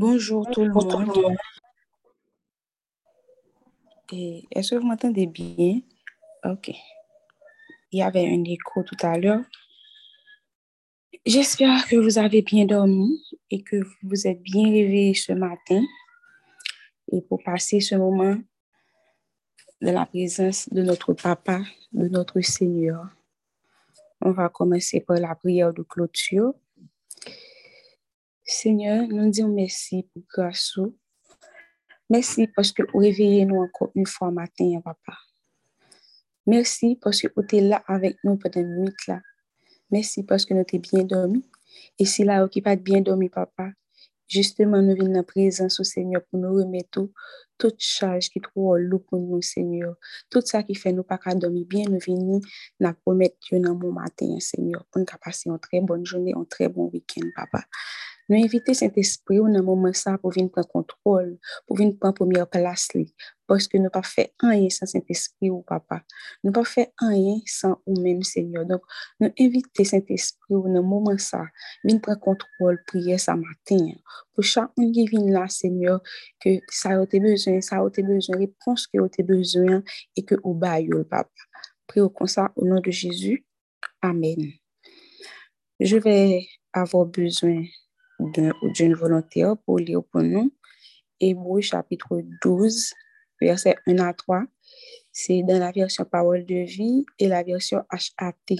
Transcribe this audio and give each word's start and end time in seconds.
Bonjour 0.00 0.50
tout 0.50 0.64
le 0.64 0.72
monde. 0.72 1.36
Et 4.10 4.46
est-ce 4.50 4.70
que 4.70 4.76
vous 4.76 4.86
m'entendez 4.86 5.26
bien? 5.26 5.80
Ok. 6.42 6.70
Il 7.92 7.98
y 7.98 8.02
avait 8.02 8.26
un 8.26 8.42
écho 8.44 8.82
tout 8.82 8.96
à 9.02 9.18
l'heure. 9.18 9.42
J'espère 11.26 11.86
que 11.86 11.96
vous 11.96 12.16
avez 12.16 12.40
bien 12.40 12.64
dormi 12.64 13.22
et 13.50 13.62
que 13.62 13.76
vous 14.02 14.26
êtes 14.26 14.40
bien 14.40 14.70
réveillés 14.70 15.12
ce 15.12 15.34
matin 15.34 15.82
et 17.12 17.20
pour 17.20 17.42
passer 17.44 17.80
ce 17.80 17.94
moment 17.94 18.38
de 19.82 19.90
la 19.90 20.06
présence 20.06 20.66
de 20.70 20.80
notre 20.82 21.12
Papa, 21.12 21.60
de 21.92 22.08
notre 22.08 22.40
Seigneur. 22.40 23.04
On 24.22 24.30
va 24.30 24.48
commencer 24.48 25.00
par 25.00 25.18
la 25.18 25.34
prière 25.34 25.74
de 25.74 25.82
clôture. 25.82 26.54
Seigneur, 28.52 29.06
nous 29.06 29.30
disons 29.30 29.46
merci 29.46 30.08
pour 30.12 30.24
grâce. 30.28 30.76
Merci 32.10 32.48
parce 32.48 32.72
que 32.72 32.82
vous 32.82 32.98
réveillez 32.98 33.44
nous 33.44 33.62
encore 33.62 33.92
une 33.94 34.06
fois 34.06 34.32
matin, 34.32 34.80
papa. 34.84 35.16
Merci 36.48 36.98
parce 37.00 37.22
que 37.22 37.28
vous 37.36 37.42
êtes 37.44 37.62
là 37.62 37.84
avec 37.86 38.16
nous 38.24 38.36
pendant 38.36 38.60
une 38.60 38.82
nuit 38.82 38.92
là. 39.06 39.20
Merci 39.92 40.24
parce 40.24 40.44
que 40.44 40.54
nous 40.54 40.64
avons 40.68 40.78
bien 40.80 41.04
dormi. 41.04 41.44
Et 41.96 42.04
si 42.04 42.24
là, 42.24 42.48
qui 42.48 42.60
pas 42.60 42.74
bien 42.74 43.00
dormi, 43.00 43.28
papa, 43.28 43.70
justement, 44.26 44.82
nous 44.82 44.96
venons 44.96 45.20
en 45.20 45.24
présence 45.24 45.78
au 45.78 45.84
Seigneur 45.84 46.22
pour 46.28 46.40
nous 46.40 46.52
remettre 46.52 47.08
toute 47.56 47.78
charge 47.78 48.30
qui 48.30 48.40
trouve 48.40 48.78
lourd 48.78 49.04
pour 49.04 49.20
nous, 49.20 49.40
Seigneur. 49.42 49.94
Tout 50.28 50.40
ça 50.44 50.64
qui 50.64 50.74
fait 50.74 50.92
nous 50.92 51.04
pas 51.04 51.18
qu'à 51.18 51.36
dormir 51.36 51.66
bien, 51.66 51.84
nous 51.88 52.00
venons 52.04 52.40
nous 52.80 52.92
promettre 53.04 53.36
dans 53.52 53.76
mon 53.76 53.92
matin, 53.92 54.40
Seigneur, 54.40 54.84
pour 54.90 54.98
nous 54.98 55.06
passer 55.24 55.48
une 55.48 55.58
très 55.60 55.80
bonne 55.80 56.04
journée, 56.04 56.32
un 56.36 56.44
très 56.44 56.68
bon 56.68 56.90
week-end, 56.92 57.28
papa. 57.36 57.64
Nous 58.30 58.44
invitons 58.44 58.74
Saint-Esprit 58.74 59.38
dans 59.38 59.60
moment 59.60 59.92
ça 59.92 60.16
pour 60.16 60.30
venir 60.30 60.52
prendre 60.52 60.68
contrôle, 60.68 61.36
pour 61.66 61.76
venir 61.76 61.96
prendre 61.98 62.14
première 62.14 62.48
place. 62.48 62.86
Parce 63.48 63.66
que 63.66 63.76
nous 63.76 63.90
pas 63.90 64.04
fait 64.04 64.32
rien 64.38 64.68
sans 64.70 64.86
Saint-Esprit 64.86 65.50
ou 65.50 65.62
papa. 65.62 66.04
Nous 66.44 66.52
pas 66.52 66.62
fait 66.62 66.92
rien 67.00 67.40
sans 67.44 67.82
nous-mêmes, 67.88 68.22
Seigneur. 68.22 68.64
Donc, 68.66 68.82
nous 69.18 69.30
invitons 69.36 69.82
Saint-Esprit 69.82 70.38
dans 70.48 70.80
moment 70.80 71.18
ça, 71.18 71.42
venir 71.82 72.00
prendre 72.00 72.20
contrôle, 72.20 72.80
prier 72.86 73.18
ce 73.18 73.32
matin. 73.32 73.94
Pour 74.32 74.44
monde 74.76 74.92
qui 74.92 75.08
vient 75.08 75.26
là, 75.28 75.48
Seigneur, 75.48 76.00
que 76.38 76.50
ça 76.68 76.90
a 76.90 77.02
été 77.02 77.18
besoin, 77.18 77.60
ça 77.60 77.82
a 77.82 77.88
été 77.88 78.04
besoin, 78.04 78.38
réponse 78.38 78.86
que 78.86 79.00
a 79.00 79.06
été 79.06 79.24
besoin 79.24 79.82
et 80.14 80.24
que 80.24 80.36
au 80.44 80.54
le 80.54 81.02
papa. 81.02 81.28
Prions 81.88 82.08
comme 82.08 82.28
ça 82.28 82.52
au 82.54 82.64
nom 82.64 82.78
de 82.78 82.92
Jésus. 82.92 83.44
Amen. 84.00 84.52
Je 85.80 85.96
vais 85.96 86.46
avoir 86.72 87.06
besoin 87.06 87.64
d'une 88.20 88.94
volonté 88.94 89.44
pour 89.64 89.78
lire 89.78 90.02
pour 90.04 90.22
nous. 90.22 90.52
Hébreu 91.20 91.60
chapitre 91.60 92.22
12, 92.42 92.94
verset 93.40 93.76
1 93.86 93.98
à 93.98 94.14
3. 94.14 94.44
C'est 95.12 95.42
dans 95.42 95.58
la 95.58 95.72
version 95.72 96.04
parole 96.04 96.46
de 96.46 96.64
vie 96.64 97.04
et 97.18 97.28
la 97.28 97.42
version 97.42 97.84
HAT. 97.90 98.56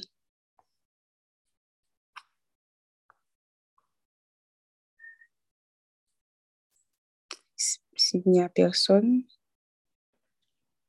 S'il 7.57 8.23
n'y 8.27 8.41
a 8.41 8.49
personne. 8.49 9.23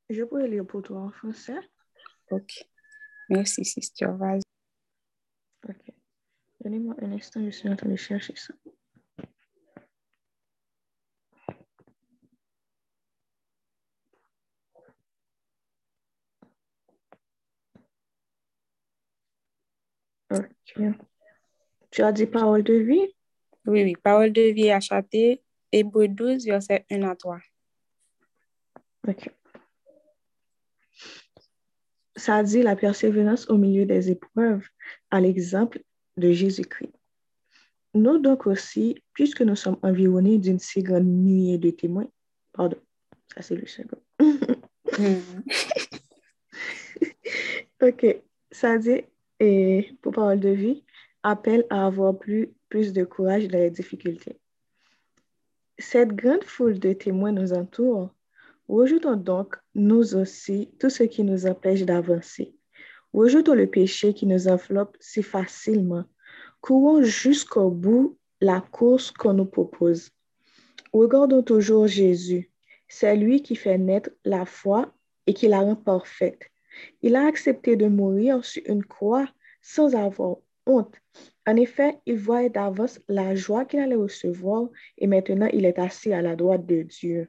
Je 0.08 0.24
pourrais 0.24 0.48
lire 0.48 0.66
pour 0.66 0.82
toi 0.82 1.00
en 1.00 1.10
français. 1.10 1.58
Ok. 2.30 2.66
Merci, 3.28 3.64
sister. 3.64 4.06
Vas-y. 4.18 4.42
Ok. 5.68 5.94
Donnez-moi 6.60 6.94
un 7.02 7.12
instant, 7.12 7.44
je 7.44 7.50
suis 7.50 7.68
en 7.68 7.76
train 7.76 7.88
de 7.88 7.96
chercher 7.96 8.34
ça. 8.36 8.54
Tu 21.90 22.02
as 22.02 22.12
dit 22.12 22.26
parole 22.26 22.62
de 22.62 22.74
vie? 22.74 23.14
Oui, 23.66 23.84
oui. 23.84 23.94
Parole 24.02 24.32
de 24.32 24.52
vie 24.52 24.70
achetée, 24.70 25.42
Hébreu 25.70 26.08
12, 26.08 26.46
verset 26.46 26.84
1 26.90 27.02
à 27.02 27.14
3. 27.14 27.38
Ok. 29.08 29.30
Ça 32.16 32.42
dit 32.42 32.62
la 32.62 32.76
persévérance 32.76 33.48
au 33.48 33.56
milieu 33.56 33.86
des 33.86 34.10
épreuves, 34.10 34.66
à 35.10 35.20
l'exemple 35.20 35.82
de 36.16 36.30
Jésus-Christ. 36.30 36.92
Nous 37.94 38.18
donc 38.18 38.46
aussi, 38.46 39.02
puisque 39.12 39.42
nous 39.42 39.56
sommes 39.56 39.78
environnés 39.82 40.38
d'une 40.38 40.58
si 40.58 40.82
grande 40.82 41.06
nuée 41.06 41.58
de 41.58 41.70
témoins, 41.70 42.08
pardon, 42.52 42.78
ça 43.34 43.42
c'est 43.42 43.56
le 43.56 43.66
second. 43.66 44.00
Hmm. 44.18 45.42
ok, 47.82 48.22
ça 48.50 48.78
dit, 48.78 49.02
et 49.42 49.98
pour 50.00 50.12
parole 50.12 50.38
de 50.38 50.50
vie, 50.50 50.84
appelle 51.24 51.66
à 51.68 51.86
avoir 51.86 52.16
plus, 52.16 52.54
plus 52.68 52.92
de 52.92 53.02
courage 53.02 53.48
dans 53.48 53.58
les 53.58 53.70
difficultés. 53.70 54.38
Cette 55.78 56.14
grande 56.14 56.44
foule 56.44 56.78
de 56.78 56.92
témoins 56.92 57.32
nous 57.32 57.52
entoure. 57.52 58.14
Rejetons 58.68 59.16
donc, 59.16 59.56
nous 59.74 60.14
aussi, 60.14 60.70
tout 60.78 60.90
ce 60.90 61.02
qui 61.02 61.24
nous 61.24 61.46
empêche 61.46 61.82
d'avancer 61.82 62.54
Rejetons 63.12 63.54
le 63.54 63.66
péché 63.66 64.14
qui 64.14 64.26
nous 64.26 64.46
enveloppe 64.46 64.96
si 65.00 65.22
facilement. 65.22 66.04
Courons 66.60 67.02
jusqu'au 67.02 67.68
bout 67.68 68.16
la 68.40 68.60
course 68.60 69.10
qu'on 69.10 69.34
nous 69.34 69.44
propose. 69.44 70.10
Regardons 70.92 71.42
toujours 71.42 71.88
Jésus. 71.88 72.50
C'est 72.88 73.16
lui 73.16 73.42
qui 73.42 73.56
fait 73.56 73.76
naître 73.76 74.10
la 74.24 74.46
foi 74.46 74.94
et 75.26 75.34
qui 75.34 75.48
la 75.48 75.60
rend 75.60 75.76
parfaite. 75.76 76.51
Il 77.02 77.16
a 77.16 77.26
accepté 77.26 77.76
de 77.76 77.86
mourir 77.86 78.44
sur 78.44 78.62
une 78.66 78.84
croix 78.84 79.28
sans 79.60 79.94
avoir 79.94 80.36
honte. 80.66 80.94
En 81.46 81.56
effet, 81.56 81.98
il 82.06 82.18
voyait 82.18 82.50
d'avance 82.50 83.00
la 83.08 83.34
joie 83.34 83.64
qu'il 83.64 83.80
allait 83.80 83.94
recevoir 83.94 84.68
et 84.98 85.06
maintenant 85.06 85.48
il 85.52 85.64
est 85.64 85.78
assis 85.78 86.12
à 86.12 86.22
la 86.22 86.36
droite 86.36 86.66
de 86.66 86.82
Dieu. 86.82 87.28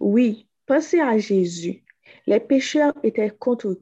Oui, 0.00 0.48
pensez 0.66 1.00
à 1.00 1.18
Jésus. 1.18 1.84
Les 2.26 2.40
pécheurs 2.40 2.94
étaient 3.02 3.30
contre, 3.30 3.78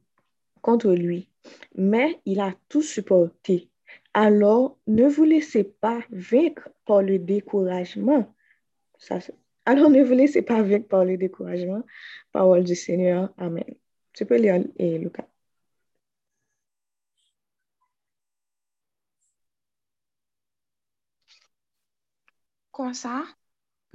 contre 0.63 0.93
lui 0.93 1.31
mais 1.75 2.21
il 2.25 2.41
a 2.41 2.55
tout 2.69 2.83
supporté. 2.83 3.69
Alors, 4.15 4.79
ne 4.87 5.07
vous 5.07 5.25
laissez 5.25 5.65
pas 5.65 6.01
vaincre 6.11 6.69
par 6.85 7.03
le 7.03 7.19
découragement. 7.19 8.35
alors, 9.65 9.91
ne 9.91 10.03
vous 10.03 10.15
laissez 10.15 10.43
pas 10.43 10.63
vaincre 10.63 10.89
par 10.89 11.05
le 11.05 11.17
découragement. 11.17 11.83
Parole 12.33 12.65
du 12.65 12.75
Seigneur. 12.75 13.33
Amen. 13.37 13.65
Tu 14.21 14.27
peux 14.27 14.37
lire, 14.37 14.57
eh, 14.79 14.97
et 14.97 14.99
Lucas. 14.99 15.25
Kon 22.71 22.93
sa, 22.93 23.15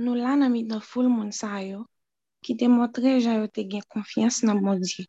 nou 0.02 0.18
la 0.18 0.32
nan 0.34 0.50
mi 0.50 0.64
dan 0.66 0.82
foul 0.82 1.12
moun 1.14 1.30
sa 1.30 1.60
yo, 1.62 1.84
ki 2.42 2.56
demotre 2.58 3.20
jan 3.20 3.38
yo 3.44 3.52
te 3.54 3.68
gen 3.70 3.86
konfians 3.94 4.42
nan 4.50 4.64
bon 4.66 4.82
diye. 4.82 5.06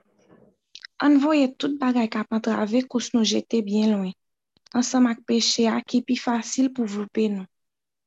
An 1.01 1.17
voye 1.25 1.49
tout 1.57 1.81
bagay 1.81 2.13
kap 2.13 2.37
antrave 2.37 2.85
kous 2.85 3.09
nou 3.17 3.25
jete 3.25 3.63
bien 3.65 3.97
loin. 3.97 4.13
Ansam 4.77 5.09
ak 5.09 5.25
peche 5.25 5.65
a 5.73 5.81
ki 5.81 6.03
pi 6.05 6.19
fasil 6.27 6.69
pou 6.77 6.85
vloupe 6.85 7.25
nou. 7.39 7.49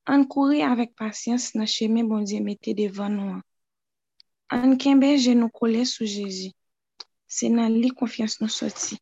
An 0.06 0.28
kouri 0.30 0.62
avek 0.62 0.94
pasyans 0.94 1.50
nan 1.58 1.66
cheme 1.66 2.06
bon 2.06 2.22
diye 2.22 2.38
mette 2.38 2.78
devan 2.84 3.18
nou 3.18 3.34
an. 3.40 3.44
An 4.54 4.78
kenbe 4.78 5.10
jen 5.18 5.42
nou 5.42 5.50
kole 5.50 5.82
sou 5.90 6.06
Jezi. 6.06 6.54
se 7.36 7.48
nan 7.56 7.76
li 7.82 7.90
konfians 8.00 8.38
nou 8.40 8.50
soti. 8.50 8.98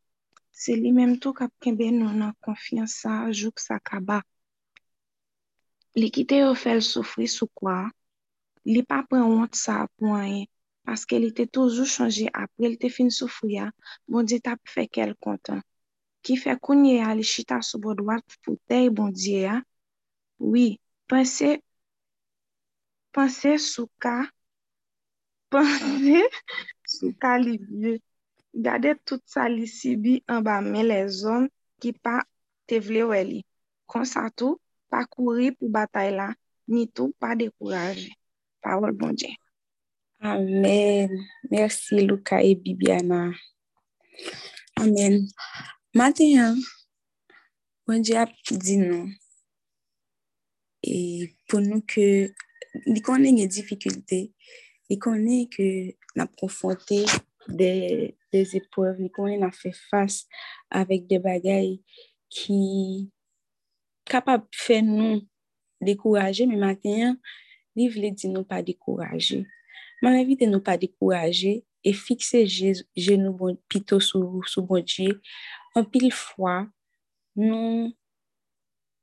Se 0.60 0.74
li 0.82 0.90
menm 0.96 1.16
tou 1.22 1.36
kap 1.38 1.52
kenbe 1.64 1.86
nou 1.94 2.12
nan 2.20 2.34
konfians 2.44 2.98
sa 3.02 3.12
jouk 3.40 3.62
sa 3.62 3.78
kaba. 3.90 4.18
Li 5.98 6.08
kite 6.14 6.42
yo 6.42 6.52
fel 6.64 6.82
soufri 6.90 7.28
sou 7.30 7.48
kwa, 7.58 7.78
li 8.72 8.82
pa 8.90 9.00
pren 9.08 9.26
wot 9.38 9.56
sa 9.58 9.86
pou 9.96 10.14
anye, 10.18 10.46
paske 10.86 11.18
li 11.22 11.30
te 11.38 11.46
toujou 11.54 11.86
chanje 11.94 12.26
apre 12.42 12.72
li 12.72 12.78
te 12.82 12.90
fin 12.96 13.10
soufri 13.18 13.56
ya, 13.56 13.70
bon 14.10 14.26
di 14.28 14.38
tap 14.44 14.60
fe 14.74 14.86
kel 14.94 15.14
kontan. 15.24 15.62
Ki 16.22 16.36
fe 16.42 16.56
kounye 16.64 16.98
ya 16.98 17.14
li 17.18 17.24
chita 17.32 17.62
sou 17.68 17.80
bodwat 17.84 18.38
pou 18.42 18.58
tey 18.68 18.90
bon 18.96 19.14
di 19.14 19.38
ya, 19.46 19.60
oui, 20.38 20.66
pense, 21.08 21.54
pense 23.14 23.54
sou 23.72 23.88
ka, 24.02 24.18
Pense 25.50 26.28
sou 26.92 27.12
ka 27.22 27.36
li 27.40 27.54
vye, 27.56 27.94
Gade 28.58 28.96
tout 29.06 29.22
sa 29.22 29.46
li 29.46 29.66
sibi 29.70 30.18
anba 30.26 30.58
men 30.58 30.88
le 30.90 30.98
zon 31.20 31.44
ki 31.78 31.92
pa 32.02 32.16
te 32.66 32.80
vle 32.82 33.04
we 33.10 33.20
li. 33.30 33.40
Konsa 33.86 34.24
tou, 34.34 34.58
pa 34.90 35.04
kouri 35.06 35.52
pou 35.54 35.70
batay 35.70 36.10
la, 36.18 36.32
ni 36.66 36.88
tou 36.90 37.14
pa 37.20 37.36
dekouraje. 37.38 38.10
Parol 38.62 38.92
bon 38.98 39.14
Dje. 39.14 39.30
Amen. 40.18 41.14
Mersi 41.50 42.02
Luka 42.02 42.42
e 42.42 42.56
Bibiana. 42.58 43.30
Amen. 44.82 45.28
Maten, 45.94 46.58
bon 47.86 48.02
Dje 48.02 48.18
ap 48.24 48.34
di 48.50 48.76
nou. 48.82 49.06
E 50.82 51.30
pou 51.46 51.62
nou 51.62 51.78
ke, 51.86 52.34
di 52.90 53.00
konen 53.06 53.38
gen 53.38 53.54
difikulte, 53.54 54.20
di 54.90 54.98
konen 54.98 55.46
ke 55.54 55.94
nan 56.18 56.26
profonte, 56.34 57.04
de 57.48 58.12
epov, 58.58 58.98
li 59.00 59.08
konen 59.14 59.42
nan 59.44 59.54
fe 59.54 59.72
fas 59.88 60.24
avèk 60.74 61.08
de 61.10 61.18
bagay 61.24 61.74
ki 62.32 62.60
kapab 64.08 64.46
fè 64.56 64.80
nou 64.84 65.20
dekouraje, 65.84 66.46
mi 66.48 66.58
maten, 66.60 67.16
li 67.78 67.88
vle 67.92 68.12
di 68.16 68.30
nou 68.32 68.46
pa 68.48 68.60
dekouraje. 68.64 69.44
Man 70.02 70.18
evite 70.18 70.48
nou 70.48 70.62
pa 70.64 70.76
dekouraje, 70.80 71.58
e 71.84 71.92
fikse 71.94 72.42
genou 72.48 73.34
bon, 73.38 73.56
pito 73.70 74.00
sou 74.02 74.64
bon 74.66 74.84
diye, 74.84 75.14
an 75.78 75.86
pil 75.88 76.10
fwa, 76.14 76.66
nou 77.38 77.90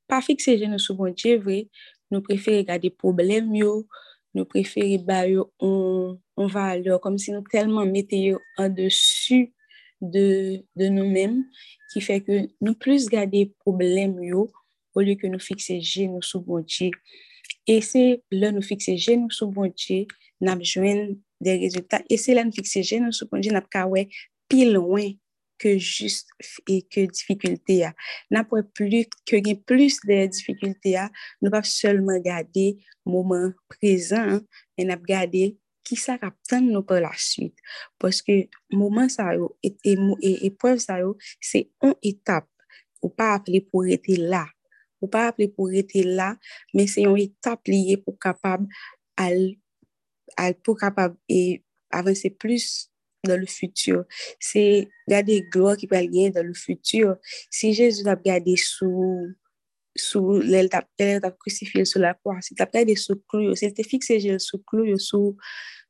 pa 0.06 0.20
fikse 0.22 0.54
genou 0.60 0.82
sou 0.82 0.98
bon 0.98 1.14
diye 1.16 1.38
vwe, 1.42 1.64
nou 2.12 2.22
prefere 2.24 2.66
gade 2.68 2.92
problem 2.94 3.54
yo, 3.56 3.86
nou 4.36 4.48
prefere 4.48 4.98
ba 5.02 5.22
yo 5.28 5.48
on 5.62 6.50
va 6.52 6.70
alor, 6.74 7.00
kom 7.02 7.16
si 7.20 7.32
nou 7.32 7.44
telman 7.52 7.88
mette 7.92 8.18
yo 8.20 8.40
an 8.60 8.74
desu 8.76 9.46
de 10.00 10.90
nou 10.92 11.08
men, 11.08 11.40
ki 11.92 12.02
fe 12.04 12.20
ke 12.24 12.42
nou 12.60 12.76
plus 12.78 13.08
gade 13.12 13.46
problem 13.64 14.18
yo, 14.26 14.46
ou 14.96 15.04
liyo 15.04 15.20
ke 15.20 15.30
nou 15.32 15.42
fikse 15.42 15.78
genou 15.80 16.24
sou 16.24 16.44
bon 16.44 16.64
diye. 16.64 16.92
E 17.68 17.80
se 17.84 18.02
lè 18.32 18.52
nou 18.54 18.64
fikse 18.64 18.94
genou 19.00 19.32
sou 19.34 19.52
bon 19.52 19.72
diye, 19.72 20.04
nap 20.44 20.62
jwen 20.64 21.16
de 21.42 21.56
rezultat. 21.60 22.04
E 22.12 22.18
se 22.20 22.36
lè 22.36 22.44
nou 22.44 22.56
fikse 22.56 22.84
genou 22.86 23.16
sou 23.16 23.28
bon 23.32 23.44
diye, 23.44 23.54
nap 23.56 23.68
kawe 23.72 24.06
pi 24.50 24.68
lwen 24.70 25.16
que 25.58 25.78
juste 25.78 26.28
et 26.68 26.82
que 26.82 27.00
difficulté 27.06 27.84
a. 27.84 27.94
N'a 28.30 28.44
plus 28.44 29.06
que 29.26 29.54
plus 29.54 30.00
de 30.04 30.26
difficultés 30.26 30.96
a, 30.96 31.10
nous 31.42 31.50
pas 31.50 31.62
seulement 31.62 32.18
garder 32.18 32.78
moment 33.04 33.52
présent, 33.68 34.40
mais 34.76 34.84
n'a 34.84 34.96
garder 34.96 35.58
qui 35.86 35.96
ça 35.96 36.18
attend 36.20 36.60
nous 36.60 36.82
par 36.82 37.00
la 37.00 37.12
suite. 37.16 37.56
Parce 37.98 38.20
que 38.20 38.48
moment 38.72 39.06
yo 39.34 39.56
et, 39.62 39.76
et, 39.84 40.46
épreuve 40.46 40.78
ça 40.78 40.98
c'est 41.40 41.70
une 41.82 41.94
étape. 42.02 42.48
Ou 43.02 43.08
pas 43.08 43.34
appeler 43.34 43.60
pour 43.60 43.86
être 43.86 44.08
là. 44.08 44.46
Ou 45.00 45.06
pas 45.06 45.28
appeler 45.28 45.48
pour 45.48 45.70
être 45.70 45.94
là, 45.94 46.36
mais 46.74 46.86
c'est 46.86 47.02
une 47.02 47.18
étape 47.18 47.68
liée 47.68 47.98
pour 47.98 48.18
capable 48.18 48.66
à, 49.16 49.28
à 50.36 50.52
pour 50.54 50.78
capable 50.78 51.16
et 51.28 51.62
avancer 51.90 52.30
plus 52.30 52.90
dans 53.26 53.38
le 53.38 53.46
futur. 53.46 54.04
C'est 54.40 54.88
garder 55.08 55.42
gloire 55.50 55.76
qui 55.76 55.86
peut 55.86 55.96
gagner 55.96 56.30
dans 56.30 56.44
le 56.44 56.54
futur. 56.54 57.16
Si 57.50 57.72
Jésus 57.72 58.06
a 58.06 58.16
gardé 58.16 58.56
sous 58.56 59.32
sous 59.98 60.40
l'aile 60.40 60.68
crucifié 61.38 61.86
sur 61.86 62.00
la 62.00 62.12
croix, 62.12 62.40
si 62.42 62.54
tu 62.54 62.62
as 62.62 62.66
gardé 62.66 62.94
sous 62.96 63.16
clou, 63.28 63.54
si 63.54 63.72
tu 63.72 63.82
fixé 63.82 64.20
Jésus 64.20 64.40
sous 64.40 64.58
clou, 64.58 64.98
sous 64.98 65.36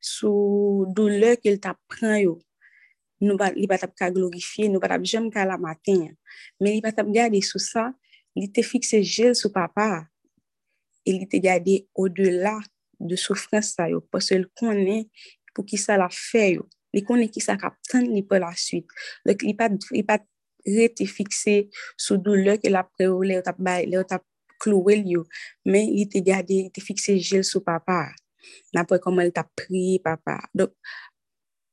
sous 0.00 0.87
douleur 0.88 1.37
qu'il 1.38 1.59
t'apprend 1.59 2.15
yo, 2.17 2.38
nous 3.21 3.37
pas 3.37 3.53
il 3.56 3.67
pas 3.67 4.11
glorifier, 4.11 4.69
nous 4.69 4.81
pas 4.81 5.03
jamais 5.03 5.31
qu'à 5.31 5.44
la 5.44 5.59
matin. 5.59 6.09
Mais 6.61 6.79
il 6.79 6.82
va 6.82 6.93
garder 6.93 7.41
sous 7.41 7.59
ça, 7.59 7.93
il 8.35 8.53
te 8.53 8.62
fixé 8.62 9.03
Jésus 9.03 9.35
sous 9.35 9.53
papa. 9.53 10.06
Il 11.05 11.27
te 11.29 11.37
gardé 11.37 11.89
au-delà 11.94 12.59
de 13.00 13.17
souffrance 13.17 13.77
parce 14.11 14.29
qu'il 14.29 14.47
connaît 14.59 15.09
pour 15.55 15.65
qui 15.65 15.77
ça 15.77 15.97
l'a 15.97 16.09
fait 16.11 16.53
yo. 16.53 16.69
Li 16.94 17.03
konen 17.06 17.31
ki 17.33 17.43
sa 17.43 17.56
kap 17.61 17.79
tan 17.91 18.06
li 18.12 18.23
pou 18.27 18.41
la 18.43 18.53
suite. 18.59 18.91
Lek 19.27 19.43
li 19.47 19.55
pat 19.56 20.27
rete 20.67 21.06
fikse 21.06 21.67
sou 21.94 22.19
dou 22.19 22.35
lè 22.35 22.56
ke 22.61 22.71
la 22.73 22.85
pre 22.87 23.09
ou 23.12 23.25
lè 23.27 23.38
ou 23.38 23.47
tap 23.47 23.59
bay, 23.62 23.87
lè 23.87 23.99
ou 24.00 24.09
tap 24.09 24.25
klowe 24.62 24.97
li 24.99 25.17
yo, 25.17 25.25
men 25.69 25.93
li 25.93 26.06
te 26.11 26.23
gade, 26.25 26.62
li 26.67 26.73
te 26.75 26.83
fikse 26.85 27.17
jel 27.21 27.44
sou 27.47 27.62
papa. 27.65 28.11
Napre 28.75 28.99
koman 29.03 29.29
li 29.29 29.35
tap 29.35 29.50
priye 29.59 30.00
papa. 30.03 30.38
Dok, 30.56 30.75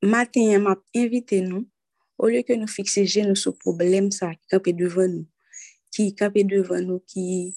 maten 0.05 0.51
yon 0.53 0.67
map 0.67 0.83
invite 0.97 1.41
nou, 1.45 1.65
ou 2.21 2.29
lè 2.31 2.43
ke 2.45 2.57
nou 2.59 2.69
fikse 2.69 3.05
jel 3.07 3.31
nou 3.31 3.39
sou 3.39 3.57
problem 3.57 4.11
sa, 4.13 4.33
ki 4.35 4.53
kampe 4.53 4.75
devan 4.77 5.17
nou, 5.17 5.27
ki 5.93 6.11
kampe 6.19 6.45
devan 6.49 6.85
nou, 6.89 7.01
ki 7.09 7.53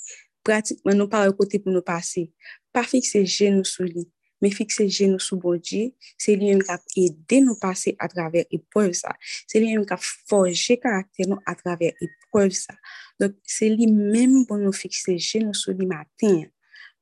pratikman 0.47 0.97
nou 1.01 1.11
pa 1.11 1.25
rekote 1.27 1.61
pou 1.63 1.75
nou 1.75 1.85
pase. 1.85 2.29
Pa 2.73 2.85
fikse 2.87 3.25
jel 3.25 3.59
nou 3.59 3.69
sou 3.69 3.89
li, 3.89 4.07
mais 4.41 4.51
fixer 4.51 4.89
genou 4.89 5.19
sous 5.19 5.37
bon 5.37 5.57
Dieu, 5.57 5.93
c'est 6.19 6.37
lui-même 6.37 6.63
qui 6.63 6.71
a 6.71 6.79
aidé 6.97 7.41
nous 7.41 7.59
passer 7.59 7.97
à 7.99 8.09
travers 8.09 8.45
l'épreuve 8.51 8.93
ça. 8.93 9.15
C'est 9.47 9.61
lui-même 9.61 9.87
qui 9.87 9.93
a 9.93 9.99
forgé 10.29 10.79
caractère 10.79 11.29
nous 11.29 11.39
à 11.47 11.55
travers 11.55 11.93
l'épreuve 12.01 12.53
ça. 12.53 12.75
Donc, 13.19 13.35
c'est 13.45 13.69
lui-même 13.69 14.47
pour 14.47 14.59
nous 14.59 14.73
fixer 14.73 15.19
genou 15.19 15.55
sous 15.55 15.73
le 15.73 15.87
matin. 15.87 16.43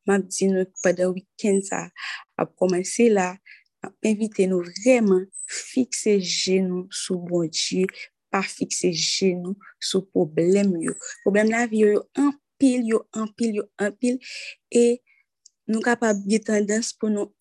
M'a 0.06 0.18
dit 0.18 0.48
nous 0.48 0.66
pendant 0.82 1.04
le 1.04 1.08
week-end 1.10 1.60
ça 1.62 1.88
a 2.36 2.46
commencé 2.46 3.08
là, 3.08 3.36
inviter 4.04 4.46
nous 4.46 4.62
vraiment 4.62 5.22
fixer 5.46 6.20
genou 6.20 6.86
sous 6.90 7.18
bon 7.18 7.48
Dieu, 7.48 7.86
pas 8.30 8.42
fixer 8.42 8.92
genou 8.92 9.56
sous 9.80 10.02
problème 10.02 10.76
yo. 10.80 10.92
Problème 11.22 11.50
la 11.50 11.66
vie 11.66 11.96
en 12.16 12.32
pile 12.58 12.86
yo, 12.86 13.06
en 13.12 13.26
pile 13.28 13.54
yo, 13.54 13.64
en 13.78 13.90
pile 13.92 14.18
et 15.64 15.72
nou 15.72 15.84
kapab 15.84 16.20
ge 16.28 16.40
tendens 16.44 16.92
pou 16.98 17.12
nou 17.12 17.32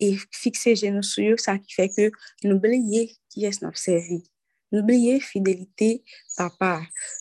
e 0.00 0.14
fikse 0.32 0.74
genou 0.80 1.04
sou 1.04 1.24
yo, 1.24 1.36
sa 1.40 1.58
ki 1.60 1.76
fe 1.76 1.88
ke 1.92 2.10
nou 2.46 2.60
blye 2.62 3.06
ki 3.30 3.46
es 3.48 3.60
nou 3.60 3.70
observi. 3.72 4.22
Nou 4.70 4.86
blye 4.86 5.18
fidelite 5.24 5.98
papa. 6.36 6.78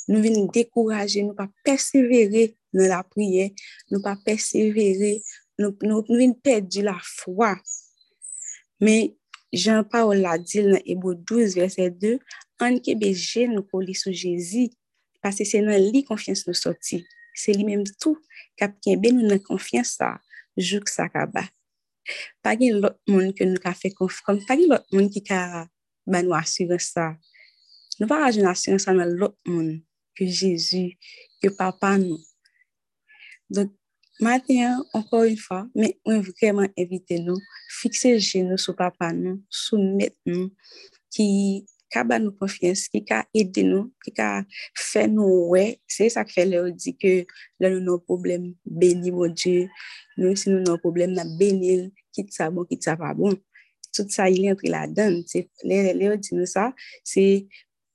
Nou 0.08 0.22
veni 0.24 0.46
dekouraje, 0.54 1.26
nou 1.26 1.36
pa 1.38 1.50
persevere 1.66 2.52
nou 2.76 2.88
la 2.90 3.02
priye, 3.10 3.50
nou 3.90 4.04
pa 4.06 4.16
persevere, 4.26 5.18
nou 5.60 6.04
veni 6.08 6.36
perdi 6.46 6.86
la 6.86 6.96
fwa. 7.04 7.56
Me, 8.80 9.16
jan 9.52 9.82
pa 9.90 10.06
ou 10.06 10.16
la 10.16 10.38
dil 10.40 10.70
nan 10.76 10.84
Ebo 10.86 11.16
12 11.18 11.58
verset 11.58 11.98
2, 12.00 12.20
an 12.64 12.78
kebe 12.86 13.10
genou 13.18 13.66
pou 13.66 13.82
li 13.84 13.98
sou 13.98 14.14
Jezi, 14.14 14.70
pase 15.24 15.48
se 15.48 15.60
nan 15.66 15.82
li 15.90 16.06
konfians 16.08 16.46
nou 16.48 16.56
soti. 16.56 17.02
Se 17.36 17.56
li 17.56 17.66
menm 17.66 17.84
tou, 17.98 18.20
kap 18.60 18.78
kebe 18.86 19.12
nou 19.16 19.26
nan 19.28 19.42
konfians 19.44 19.98
sa, 19.98 20.14
jouk 20.60 20.92
sa 20.92 21.08
ka 21.12 21.26
ba. 21.30 21.48
Pa 22.44 22.56
gen 22.60 22.80
lot 22.84 22.98
moun 23.10 23.34
ke 23.36 23.48
nou 23.48 23.62
ka 23.62 23.74
fe 23.78 23.92
konfron, 23.96 24.42
pa 24.48 24.58
gen 24.58 24.72
lot 24.72 24.86
moun 24.94 25.10
ki 25.14 25.24
ka 25.26 25.68
ban 26.10 26.26
nou 26.26 26.38
asyre 26.38 26.80
sa. 26.84 27.14
Nou 28.00 28.10
pa 28.10 28.22
rajoun 28.26 28.50
asyre 28.50 28.80
sa 28.82 28.96
nan 28.96 29.16
lot 29.20 29.36
moun 29.48 29.80
ke 30.18 30.28
Jezu, 30.28 30.90
ke 31.40 31.52
papa 31.56 31.96
nou. 32.02 32.20
Don, 33.50 33.70
maten, 34.22 34.84
ankon 34.98 35.30
yon 35.30 35.40
fa, 35.42 35.64
men 35.78 35.94
mwen 36.06 36.24
vreman 36.28 36.74
evite 36.80 37.20
nou, 37.24 37.40
fikse 37.80 38.12
genou 38.20 38.60
sou 38.62 38.76
papa 38.78 39.12
nou, 39.16 39.40
sou 39.48 39.80
met 39.80 40.16
nou, 40.28 40.50
ki 41.16 41.30
ka 41.92 42.04
ban 42.08 42.24
nou 42.26 42.36
konfians, 42.40 42.86
ki 42.92 43.02
ka 43.08 43.24
ede 43.36 43.64
nou, 43.68 43.90
ki 44.06 44.14
ka 44.18 44.30
fe 44.78 45.06
nou 45.10 45.50
we, 45.54 45.64
se 45.90 46.10
sa 46.14 46.26
ke 46.28 46.36
fe 46.36 46.46
le 46.50 46.62
ou 46.64 46.74
di 46.74 46.94
ke 46.98 47.14
la 47.62 47.72
nou 47.74 47.84
nou 47.86 48.04
problem 48.06 48.52
beni 48.64 49.14
moun 49.16 49.34
Dieu, 49.36 49.68
nou 50.20 50.38
si 50.38 50.52
nou 50.52 50.62
nou 50.66 50.82
problem 50.82 51.16
nan 51.18 51.36
benil, 51.40 51.90
kit 52.16 52.34
sa 52.36 52.50
bon, 52.54 52.68
kit 52.70 52.86
sa 52.86 52.98
pa 53.00 53.14
bon. 53.18 53.38
Tout 53.96 54.12
sa 54.14 54.28
ili 54.30 54.50
entri 54.52 54.70
la 54.70 54.86
dan. 54.86 55.18
Le 55.66 56.12
ou 56.12 56.20
di 56.20 56.38
nou 56.38 56.50
sa, 56.50 56.70
se 57.08 57.46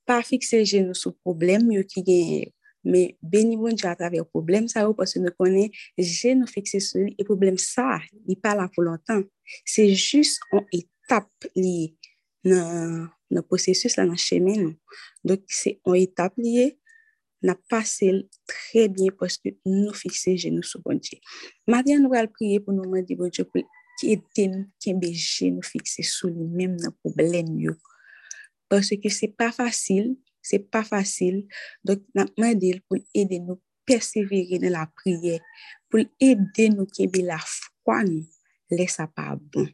pa 0.08 0.20
fikse 0.26 0.64
genou 0.68 0.96
sou 0.98 1.14
problem 1.24 1.70
yo 1.74 1.84
ki 1.88 2.04
genye. 2.06 2.42
Me 2.84 3.14
beni 3.22 3.56
bon 3.56 3.76
Dieu 3.76 3.88
a 3.88 3.94
traver 3.96 4.26
problem 4.28 4.66
sa 4.68 4.84
ou, 4.88 4.96
pwese 4.96 5.22
nou 5.22 5.32
konen 5.38 5.70
genou 5.96 6.50
fikse 6.50 6.82
sou 6.84 7.04
li, 7.04 7.14
e 7.16 7.24
problem 7.24 7.56
sa, 7.60 8.00
li 8.28 8.36
pa 8.36 8.56
la 8.58 8.68
pou 8.72 8.84
lontan. 8.84 9.24
Se 9.64 9.86
jist 9.92 10.44
an 10.52 10.66
etap 10.74 11.30
li 11.56 11.94
nan 12.44 13.06
posesus 13.48 13.96
la 13.98 14.06
nan 14.08 14.20
cheme 14.20 14.56
nou. 14.58 14.74
Donk 15.26 15.44
se 15.52 15.76
an 15.86 15.96
etap 15.98 16.36
liye, 16.40 16.74
nan 17.44 17.58
pase 17.68 18.08
tre 18.48 18.86
bien 18.88 19.14
poske 19.18 19.54
nou 19.68 19.92
fikse 19.96 20.36
genou 20.40 20.64
sou 20.64 20.80
bon 20.84 21.00
Dieu. 21.00 21.20
Maria 21.68 21.98
nou 22.00 22.16
al 22.16 22.30
priye 22.32 22.60
pou 22.64 22.76
nou 22.76 22.88
mandi 22.90 23.16
bon 23.18 23.32
Dieu 23.32 23.46
pou 23.48 23.64
ki 24.00 24.14
eten 24.16 24.64
kenbe 24.82 25.10
genou 25.12 25.64
fikse 25.66 26.06
sou 26.08 26.32
li 26.32 26.48
menm 26.48 26.78
nan 26.80 26.94
problem 27.04 27.52
yo. 27.60 27.76
Poske 28.72 29.12
se 29.12 29.28
pa 29.28 29.50
fasil, 29.54 30.14
se 30.44 30.58
pa 30.58 30.82
fasil, 30.88 31.42
donk 31.84 32.04
nan 32.16 32.32
mandi 32.40 32.74
pou 32.88 33.00
ede 33.16 33.40
nou 33.44 33.60
persevere 33.84 34.58
nan 34.62 34.72
la 34.78 34.88
priye, 35.02 35.38
pou 35.92 36.00
ede 36.00 36.70
nou 36.72 36.88
kenbe 36.96 37.22
la 37.28 37.38
fwa 37.44 38.00
nou, 38.08 38.24
lesa 38.72 39.06
pa 39.10 39.34
bon. 39.36 39.68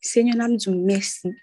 Senyon 0.00 0.38
nan 0.40 0.54
nou 0.56 0.78
mersi, 0.86 1.34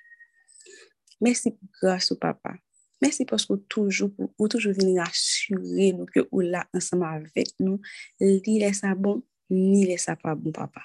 Merci 1.19 1.51
pour 1.51 1.69
grâce 1.81 2.11
au 2.11 2.15
papa. 2.15 2.55
Merci 3.01 3.25
parce 3.25 3.45
que 3.45 3.53
toujours, 3.53 4.11
vous 4.37 4.47
toujours 4.47 4.73
venir 4.73 5.03
assurer 5.03 5.93
nous 5.93 6.05
que 6.05 6.27
vous 6.31 6.41
là 6.41 6.67
ensemble 6.73 7.05
avec 7.05 7.49
nous. 7.59 7.79
Ni 8.19 8.59
laisse 8.59 8.79
ça 8.79 8.95
bon, 8.95 9.23
ni 9.49 9.97
ça 9.97 10.15
pas 10.15 10.35
bon, 10.35 10.51
papa. 10.51 10.81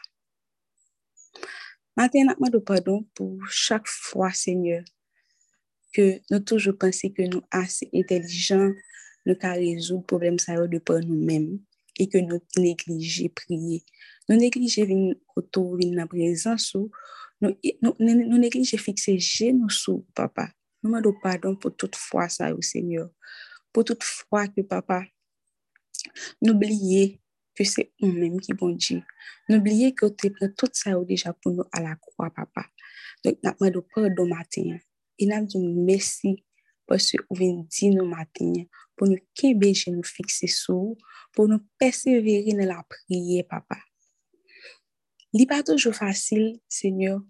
Maintenant, 1.96 2.34
je 2.52 2.58
pardon 2.58 3.06
pour 3.14 3.38
chaque 3.48 3.86
fois, 3.86 4.32
Seigneur, 4.32 4.82
que 5.92 6.20
nous 6.30 6.40
toujours 6.40 6.76
pensons 6.78 7.10
que 7.10 7.22
nous 7.22 7.42
assez 7.50 7.88
intelligents, 7.94 8.72
nous 9.26 9.34
pouvons 9.34 9.52
résoudre 9.54 10.00
le 10.00 10.06
problème 10.06 10.38
ça 10.38 10.66
de 10.66 10.78
par 10.78 11.00
nous-mêmes 11.00 11.60
et 11.98 12.08
que 12.08 12.18
nous 12.18 12.40
négligeons 12.56 13.28
prier. 13.34 13.84
Nous 14.28 14.36
négliger 14.36 14.86
vin 14.86 15.12
auto 15.36 15.76
vin 15.76 15.90
na 15.94 16.06
présence 16.06 16.76
ou, 17.42 17.56
nous, 17.82 17.94
nous, 17.98 18.38
nous 18.38 18.50
fixer 18.78 19.18
genoux 19.18 19.68
sous 19.68 20.06
papa. 20.14 20.50
Nous 20.82 20.90
demandons 20.90 21.14
pardon 21.22 21.56
pour 21.56 21.76
toute 21.76 21.96
fois 21.96 22.28
ça, 22.28 22.54
au 22.54 22.62
Seigneur. 22.62 23.10
Pour 23.72 23.84
toute 23.84 24.02
fois 24.02 24.48
que 24.48 24.60
papa, 24.62 25.04
n'oubliez 26.40 27.20
que 27.54 27.64
c'est 27.64 27.92
nous-mêmes 28.00 28.40
qui 28.40 28.52
bon 28.52 28.70
Dieu. 28.70 29.02
N'oubliez 29.48 29.94
que 29.94 30.06
tu 30.06 30.30
prends 30.30 30.48
tout 30.56 30.70
ça 30.72 30.92
déjà 31.04 31.32
pour 31.32 31.52
nous 31.52 31.64
à 31.72 31.80
la 31.80 31.96
croix, 31.96 32.30
papa. 32.30 32.66
Donc, 33.24 33.38
nous 33.42 33.52
demandons 33.52 33.86
pardon 33.94 34.26
matin. 34.26 34.78
Et 35.18 35.26
nous 35.26 35.46
disons 35.46 35.74
merci 35.84 36.44
parce 36.86 37.10
que 37.12 37.18
vous 37.30 37.36
venez 37.36 37.64
dire 37.68 37.94
nous 37.94 38.06
matin 38.06 38.52
pour 38.96 39.08
nous 39.08 39.18
qu'aimer 39.34 39.72
nous 39.88 40.02
fixer 40.02 40.46
sur, 40.46 40.94
pour 41.32 41.48
nous 41.48 41.60
persévérer 41.78 42.52
dans 42.52 42.66
la 42.66 42.84
prière, 42.88 43.44
papa. 43.48 43.78
n'est 45.32 45.46
pas 45.46 45.62
toujours 45.62 45.94
facile, 45.94 46.60
Seigneur, 46.68 47.20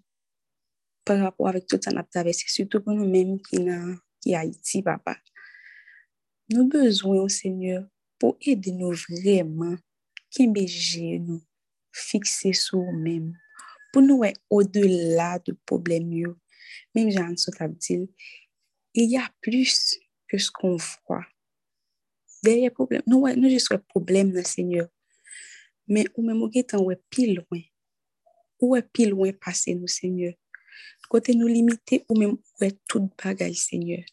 par 1.05 1.19
rapport 1.19 1.47
avec 1.47 1.67
tout 1.67 1.79
ça 1.81 1.91
qu'on 1.91 1.97
a 1.97 2.03
traversé, 2.03 2.45
surtout 2.47 2.81
pour 2.81 2.93
nous-mêmes 2.93 3.39
qui 3.41 3.57
qui 4.21 4.35
Haïti, 4.35 4.81
papa. 4.81 5.17
Nous 6.49 6.67
besoin, 6.67 7.27
Seigneur, 7.27 7.85
pour 8.17 8.37
aider 8.41 8.71
nous 8.71 8.93
vraiment, 9.09 9.75
qui 10.29 10.47
nous 10.47 11.41
fixer 11.91 12.53
sur 12.53 12.79
nous-mêmes, 12.79 13.37
pour 13.91 14.01
nous 14.01 14.23
être 14.23 14.41
au-delà 14.49 15.39
de 15.39 15.57
problèmes. 15.65 16.35
Même 16.95 17.11
Jean 17.11 17.35
il 18.95 19.09
y 19.09 19.17
a 19.17 19.27
plus 19.41 19.99
que 20.27 20.37
ce 20.37 20.51
qu'on 20.51 20.77
voit. 20.77 21.25
Derrière 22.43 22.71
problème, 22.71 23.01
nous, 23.07 23.27
nous 23.35 23.49
juste 23.49 23.75
problème, 23.87 24.43
Seigneur. 24.43 24.87
Mais 25.87 26.05
ou 26.15 26.23
même, 26.25 26.41
on 26.41 26.49
est 26.91 27.01
plus 27.09 27.33
loin. 27.33 27.61
Où 28.59 28.75
est 28.75 28.83
plus 28.83 29.09
loin 29.09 29.31
passer, 29.33 29.75
nous, 29.75 29.87
Seigneur. 29.87 30.33
Côté 31.09 31.35
nous 31.35 31.47
limiter 31.47 32.05
ou 32.09 32.23
où 32.23 32.39
est 32.61 32.79
tout 32.87 33.09
bagage, 33.23 33.55
Seigneur. 33.55 34.03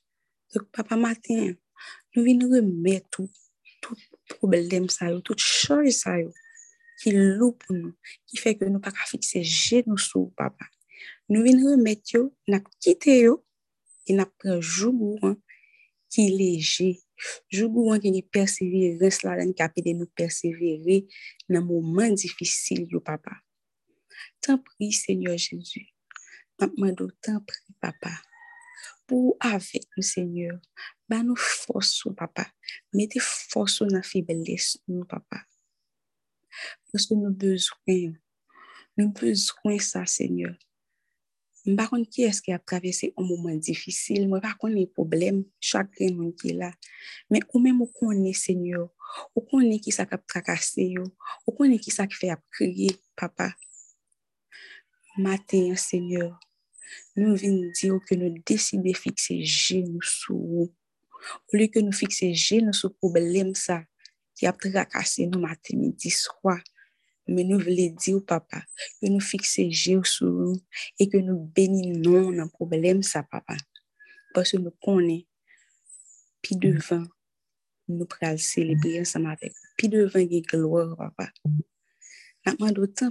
Donc, 0.55 0.71
papa, 0.71 0.97
matin, 0.97 1.55
nous 2.15 2.25
venons 2.25 2.51
remettre 2.51 3.09
tout, 3.11 3.31
tout 3.81 3.97
problème, 4.29 4.89
ça, 4.89 5.09
toute 5.21 5.39
chose, 5.39 5.93
ça, 5.93 6.17
qui 7.01 7.13
loue 7.13 7.53
pour 7.53 7.77
nous, 7.77 7.95
qui 8.27 8.37
fait 8.37 8.57
que 8.57 8.65
nous 8.65 8.81
pas 8.81 8.91
fixer 9.07 9.43
genoux 9.43 9.97
sur 9.97 10.31
papa. 10.37 10.67
Nous 11.29 11.43
venons 11.43 11.73
remettre, 11.73 12.33
nous 12.49 12.61
quitter, 12.81 13.29
et 14.07 14.13
nous 14.13 14.25
prenons 14.39 14.61
jour 14.61 15.21
qui 16.11 16.27
est 16.27 16.31
léger. 16.31 17.01
Jour 17.49 17.99
qui 18.01 18.09
est 18.09 18.23
persévérance 18.23 19.23
là, 19.23 19.37
qui 19.47 19.83
de 19.83 19.93
nous 19.93 20.07
persévérer 20.07 21.07
dans 21.49 21.65
moment 21.65 22.09
difficile, 22.09 22.89
papa. 23.05 23.33
Tant 24.41 24.59
prie, 24.59 24.93
Seigneur 24.93 25.37
Jésus. 25.39 25.95
Mwen 26.61 26.93
do 26.99 27.09
tan 27.25 27.41
pri, 27.47 27.61
papa. 27.81 28.13
Pou 29.09 29.33
avek 29.41 29.87
nou, 29.97 30.05
Senyor, 30.05 30.59
ba 31.09 31.23
nou 31.25 31.39
fosou, 31.41 32.13
papa. 32.17 32.45
Mete 32.93 33.23
fosou 33.23 33.89
nan 33.89 34.05
fibeles 34.05 34.75
nou, 34.85 35.07
papa. 35.09 35.47
Pwoske 36.91 37.17
nou 37.17 37.33
bezwen, 37.33 38.19
nou 38.99 39.13
bezwen 39.17 39.81
sa, 39.81 40.05
Senyor. 40.05 40.53
Mba 41.65 41.87
kon 41.91 42.05
ki 42.09 42.25
eske 42.29 42.53
ap 42.57 42.67
travese 42.69 43.11
ou 43.15 43.25
mouman 43.25 43.59
difisil, 43.61 44.27
mwen 44.29 44.41
pa 44.45 44.53
kon 44.61 44.73
ni 44.77 44.87
problem, 44.89 45.43
chakren 45.65 46.15
mwen 46.17 46.31
ki 46.37 46.55
la. 46.57 46.71
Men 47.33 47.45
ou 47.51 47.61
men 47.65 47.77
mou 47.77 47.89
kon 47.97 48.21
ni, 48.21 48.35
Senyor, 48.37 48.89
ou 49.33 49.45
kon 49.49 49.65
ni 49.65 49.81
ki 49.83 49.93
sak 49.97 50.13
ap 50.17 50.29
trakase 50.29 50.87
yo, 50.93 51.09
ou 51.47 51.57
kon 51.57 51.73
ni 51.73 51.81
ki 51.81 51.93
sak 51.93 52.13
fe 52.17 52.33
ap 52.37 52.45
kriye, 52.53 52.93
papa. 53.17 53.51
Maten, 55.21 55.75
Senyor, 55.81 56.37
Seigneur, 57.15 57.31
nous 57.31 57.37
venons 57.37 57.71
dire 57.73 57.99
que 58.07 58.15
nous 58.15 58.43
décidons 58.47 58.83
de 58.83 58.97
fixer 58.97 59.45
genoux 59.45 60.03
sur 60.03 60.37
vous. 60.37 60.73
Au 61.53 61.57
lieu 61.57 61.67
que 61.67 61.81
nous 61.81 61.93
fixer 61.93 62.35
genoux 62.35 62.73
sur 62.73 62.89
le 62.89 62.95
problème 62.95 63.55
ça, 63.55 63.85
qui 64.35 64.47
a 64.47 64.53
tracassé 64.53 65.27
nous 65.27 65.41
matin, 65.41 65.77
midi, 65.77 66.11
soir, 66.11 66.61
mais 67.27 67.45
nous 67.45 67.59
voulons 67.59 67.95
dire, 67.95 68.25
papa, 68.25 68.65
que 69.01 69.09
nous 69.09 69.21
fixons 69.21 69.71
genoux 69.71 70.05
sur 70.05 70.27
nous 70.27 70.61
et 70.99 71.09
que 71.09 71.19
nous 71.19 71.39
bénissons 71.39 72.31
le 72.31 72.49
problème 72.49 73.03
ça, 73.03 73.23
papa. 73.23 73.57
Parce 74.35 74.53
que 74.53 74.57
nous 74.57 74.73
connaissons, 74.83 75.27
puis 76.43 76.57
devant, 76.57 77.05
nous 77.89 78.07
pourrons 78.07 78.39
célébrer 78.39 79.01
ensemble 79.01 79.31
avec. 79.31 79.53
Puis 79.77 79.89
devant, 79.89 80.19
il 80.19 80.43
gloire, 80.43 80.97
papa. 80.97 81.31
Nous 82.59 82.71
d'autant 82.73 83.11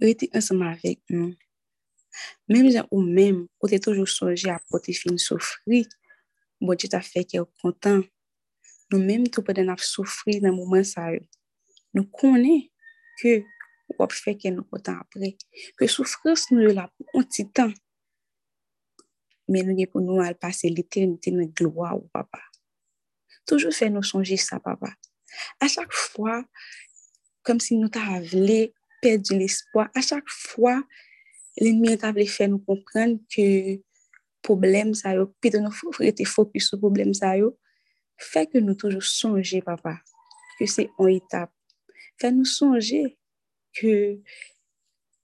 rester 0.00 0.30
ensemble 0.34 0.66
avec 0.66 1.00
nous. 1.08 1.34
Même 2.48 2.86
ou 2.90 3.02
même, 3.02 3.46
ou 3.60 3.68
t'es 3.68 3.78
toujours 3.78 4.08
songé 4.08 4.50
à 4.50 4.60
porter 4.68 4.92
fin 4.92 5.16
souffrir, 5.16 5.86
Dieu 6.60 6.88
t'a 6.88 7.00
fait 7.00 7.24
qu'elle 7.24 7.42
est 7.42 7.60
content. 7.62 8.02
Nous 8.90 8.98
même 8.98 9.28
tout 9.28 9.42
peut 9.42 9.54
souffrir 9.78 10.42
dans 10.42 10.48
le 10.48 10.56
moment. 10.56 10.82
Nous 11.94 12.04
connaissons 12.04 12.68
que 13.22 13.42
on 13.98 14.08
fait 14.08 14.36
qu'elle 14.36 14.54
nous 14.54 14.64
content 14.64 14.96
après. 15.00 15.36
Que 15.76 15.86
souffrance 15.86 16.50
nous 16.50 16.68
est 16.68 16.74
là 16.74 16.90
pour 16.96 17.20
un 17.20 17.24
petit 17.24 17.48
temps. 17.50 17.72
Mais 19.48 19.62
nous 19.62 19.74
nous 19.94 20.20
à 20.20 20.32
passer 20.34 20.68
l'éternité 20.68 21.30
de 21.32 21.44
gloire 21.44 21.96
au 21.96 22.08
papa. 22.12 22.40
Toujours 23.46 23.72
faire 23.72 23.90
nous 23.90 24.02
songer 24.02 24.36
ça, 24.36 24.60
papa. 24.60 24.92
À 25.58 25.66
chaque 25.66 25.92
fois, 25.92 26.44
comme 27.42 27.58
si 27.58 27.76
nous 27.76 27.88
t'avions 27.88 28.68
perdu 29.00 29.38
l'espoir. 29.38 29.88
À 29.94 30.00
chaque 30.00 30.28
fois, 30.28 30.82
l'ennemi 31.56 31.96
a 32.02 32.12
voulu 32.12 32.26
faire 32.26 32.48
nous 32.48 32.58
comprendre 32.58 33.18
que 33.34 33.80
problème 34.42 34.94
ça 34.94 35.14
yo, 35.14 35.34
puis 35.40 35.50
de 35.50 35.58
nous 35.58 35.70
rester 35.98 36.24
focus 36.24 36.68
sur 36.68 36.78
problème 36.78 37.12
ça 37.12 37.36
yo, 37.36 37.58
fait 38.16 38.46
que 38.46 38.58
nous 38.58 38.74
toujours 38.74 39.02
songer 39.02 39.62
papa 39.62 40.00
que 40.60 40.66
c'est 40.66 40.90
une 40.98 41.08
étape. 41.08 41.52
Fait 42.18 42.30
nous 42.30 42.44
songer 42.44 43.18
que 43.72 44.18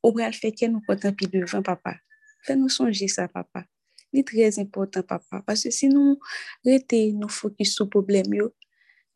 au 0.02 0.16
le 0.16 0.32
fait 0.32 0.52
que 0.52 0.66
nous 0.66 0.80
content 0.80 1.12
puis 1.12 1.26
devant 1.26 1.62
papa. 1.62 1.96
Fait 2.42 2.56
nous 2.56 2.68
songer 2.68 3.08
ça 3.08 3.28
papa. 3.28 3.64
C'est 4.14 4.24
très 4.24 4.58
important 4.58 5.02
papa 5.02 5.42
parce 5.46 5.64
que 5.64 5.70
si 5.70 5.88
nous 5.88 6.18
rester 6.64 7.12
nous 7.12 7.28
focus 7.28 7.74
sur 7.74 7.90
problème 7.90 8.32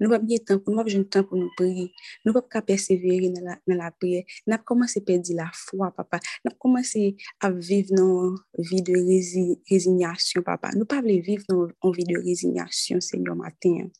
Nou 0.00 0.08
pap 0.12 0.24
gen 0.28 0.44
tan 0.48 0.60
pou 0.60 0.72
nou, 0.72 0.80
wap 0.80 0.88
gen 0.88 1.04
tan 1.12 1.26
pou 1.28 1.36
nou 1.36 1.52
priye. 1.58 1.90
Nou 2.24 2.36
pap 2.36 2.48
ka 2.56 2.64
persevere 2.64 3.28
nan 3.34 3.50
la, 3.50 3.56
nan 3.68 3.80
la 3.82 3.90
priye. 3.92 4.24
Nap 4.48 4.64
komanse 4.68 5.02
perdi 5.04 5.36
la 5.36 5.50
fwa, 5.52 5.90
papa. 5.96 6.22
Nap 6.46 6.56
komanse 6.62 7.10
ap 7.44 7.58
viv 7.68 7.92
nan 7.92 8.38
vi 8.56 8.80
de 8.86 8.96
rezi, 8.96 9.46
rezignasyon, 9.70 10.46
papa. 10.46 10.72
Nou 10.76 10.88
pap 10.88 11.04
le 11.04 11.20
viv 11.26 11.44
nan 11.52 11.96
vi 11.96 12.08
de 12.08 12.16
rezignasyon, 12.20 13.04
senyor 13.04 13.36
matin. 13.38 13.90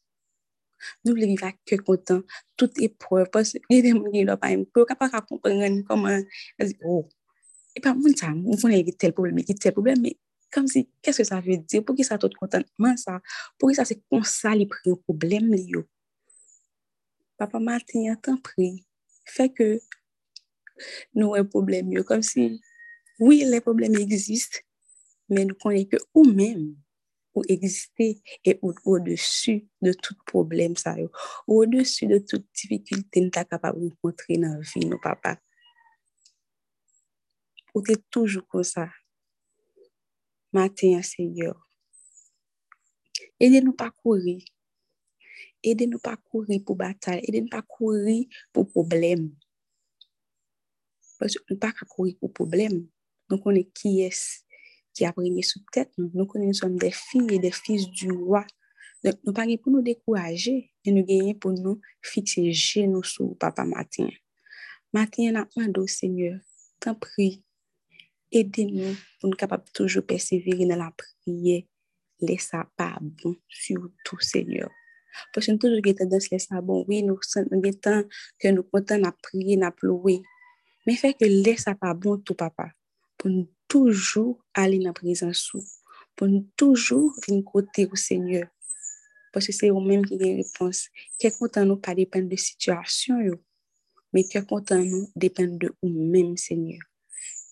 Nou 1.05 1.17
vle 1.17 1.29
viv 1.29 1.45
ak 1.45 1.59
ke 1.69 1.77
kontan, 1.85 2.23
tout 2.59 2.81
epreuve, 2.81 3.29
pos 3.35 3.53
vive 3.69 3.93
moun 3.97 4.15
gen 4.15 4.31
lop 4.31 4.45
a 4.47 4.53
mkou, 4.57 4.89
kapak 4.89 5.19
a 5.19 5.23
kompren 5.27 5.83
koman, 5.89 6.25
oh. 6.89 7.05
e 7.77 7.83
pa 7.85 7.93
moun 7.97 8.17
sa, 8.17 8.33
moun 8.37 8.61
fon 8.61 8.73
e 8.73 8.81
gite 8.87 9.05
tel 9.05 9.13
problem, 9.17 9.43
e 9.43 9.45
gite 9.45 9.67
tel 9.67 9.77
problem, 9.77 10.01
me 10.07 10.15
comme 10.51 10.67
si, 10.67 10.91
qu'est-ce 11.03 11.19
que 11.19 11.25
ça 11.25 11.41
veut 11.41 11.57
dire? 11.57 11.85
Pour 11.85 11.97
ça 12.05 12.19
tout 12.19 12.31
contentement 12.39 12.97
ça? 12.97 13.21
Pour 13.59 13.71
qui 13.71 13.75
ça 13.75 13.85
c'est 13.85 14.03
comme 14.11 14.25
ça 14.25 14.55
les 14.55 14.67
prend 14.67 14.97
problème 14.97 15.55
yo? 15.55 15.85
Papa 17.37 17.59
Martin, 17.59 18.15
t'en 18.17 18.37
prie, 18.37 18.87
fait 19.25 19.49
que 19.49 19.81
nous 21.15 21.35
un 21.35 21.45
problème 21.45 21.93
yo. 21.93 22.05
Comme 22.05 22.23
si, 22.23 22.61
oui, 23.19 23.45
les 23.47 23.61
problèmes 23.61 23.95
existent, 23.97 24.59
mais 25.29 25.45
nous 25.45 25.55
connaissons 25.55 25.89
que 25.89 25.97
ou 26.15 26.25
même 26.25 26.77
ou 27.33 27.43
exister 27.49 28.21
et 28.45 28.59
au-dessus 28.61 29.69
de 29.81 29.93
tout 29.93 30.17
problème 30.27 30.77
ça 30.77 30.99
yo. 30.99 31.11
Au-dessus 31.47 32.07
de 32.07 32.19
toute 32.19 32.47
difficulté 32.55 33.21
nous 33.21 33.31
sommes 33.33 33.47
capable 33.47 33.81
de 33.81 33.89
rencontrer 33.89 34.37
dans 34.37 34.55
la 34.55 34.61
vie, 34.61 34.87
nos 34.87 34.99
papa. 34.99 35.39
Ou 37.75 37.83
t'es 37.83 37.97
toujours 38.11 38.47
comme 38.49 38.65
ça 38.65 38.91
matin, 40.53 41.01
Seigneur. 41.03 41.69
Aidez-nous 43.39 43.73
pas 43.73 43.91
courir. 43.91 44.43
Aidez-nous 45.63 45.99
pas 45.99 46.17
courir 46.17 46.61
pour 46.65 46.77
bataille. 46.77 47.23
Aidez-nous 47.27 47.49
pas 47.49 47.63
courir 47.63 48.27
pour 48.53 48.69
problème. 48.71 49.35
Parce 51.19 51.35
que 51.35 51.43
nous 51.51 51.59
pas 51.59 51.73
courir 51.89 52.17
pour 52.19 52.33
problème. 52.33 52.87
Nous 53.31 53.39
connaissons 53.39 53.71
qui 53.75 54.03
est 54.03 54.45
qui 54.93 55.05
a 55.05 55.13
pris 55.13 55.43
sous 55.43 55.61
tête. 55.73 55.93
Nous, 55.99 56.11
nous 56.15 56.27
connaissons 56.27 56.69
des 56.71 56.91
filles 56.91 57.35
et 57.35 57.39
des 57.39 57.53
fils 57.53 57.89
du 57.89 58.11
roi. 58.11 58.45
Donc, 59.05 59.15
nous 59.25 59.33
pas 59.33 59.47
pour 59.63 59.73
nous 59.73 59.83
décourager, 59.83 60.73
mais 60.85 60.93
nous 60.93 61.05
gagnons 61.05 61.35
pour 61.35 61.53
nous 61.53 61.81
fixer 62.03 62.53
genoux 62.53 63.03
sur 63.03 63.37
papa 63.39 63.65
matin. 63.65 64.09
Matin, 64.93 65.33
nous 65.33 65.45
demandons, 65.57 65.87
Seigneur, 65.87 66.41
t'en 66.81 66.95
prie, 66.95 67.43
aidez-nous 68.33 68.95
pour 69.21 69.31
nous 69.31 69.37
capables 69.37 69.65
toujours 69.73 70.05
persévérer 70.05 70.67
dans 70.67 70.77
la 70.77 70.93
prière. 70.97 71.63
Laisse 72.21 72.49
ça 72.49 72.69
pas 72.77 72.99
bon, 73.01 73.37
surtout, 73.49 74.21
Seigneur. 74.21 74.71
Parce 75.33 75.47
que 75.47 75.53
nous 75.53 75.59
toujours 75.59 75.95
tendance 75.97 76.33
à 76.33 76.39
ça, 76.39 76.61
bon, 76.61 76.85
oui, 76.87 77.03
nous 77.03 77.19
sommes 77.23 77.49
temps 77.83 78.03
que 78.39 78.49
nous 78.49 78.67
à 78.73 79.13
prier, 79.23 79.63
à 79.63 79.71
pleurer. 79.71 80.23
Mais 80.87 80.97
fait 80.97 81.15
que 81.15 81.25
laisse 81.25 81.63
ça 81.63 81.75
pas 81.75 81.95
bon 81.95 82.19
tout, 82.19 82.35
papa. 82.35 82.71
Pour 83.17 83.31
nous 83.31 83.51
toujours 83.69 84.45
aller 84.55 84.79
dans 84.79 84.89
la 84.89 84.93
présence, 84.93 85.53
pour 86.17 86.29
nous 86.29 86.49
toujours 86.57 87.13
venir 87.27 87.45
côté 87.45 87.87
au 87.87 87.97
Seigneur. 87.97 88.49
Parce 89.33 89.47
que 89.47 89.53
c'est 89.53 89.69
eux-mêmes 89.69 90.05
qui 90.05 90.15
ont 90.15 90.19
réponse. 90.19 90.89
Quel 91.19 91.33
content 91.33 91.65
nous 91.65 91.77
pas 91.77 91.95
dépendre 91.95 92.29
de 92.29 92.37
situation, 92.37 93.17
mais 94.13 94.25
quel 94.25 94.45
content 94.45 94.83
nous 94.83 95.09
dépend 95.15 95.47
de 95.47 95.73
nous-mêmes, 95.83 96.37
Seigneur. 96.37 96.81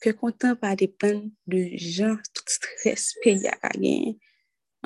Que 0.00 0.10
content 0.10 0.54
pas 0.54 0.76
dépendre 0.76 1.28
de 1.46 1.70
gens, 1.76 2.16
tout 2.32 2.44
stress, 2.46 3.14
pays 3.22 3.48
à 3.48 3.58
gagner. 3.68 4.18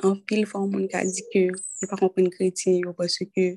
En 0.01 0.15
pile, 0.15 0.47
fois, 0.47 0.61
on 0.61 0.87
a 0.91 1.05
dit 1.05 1.23
que 1.31 1.49
je 1.81 1.87
pas 1.87 1.97
comprendre 1.97 2.29
chrétien 2.31 2.81
parce 2.97 3.19
que 3.19 3.55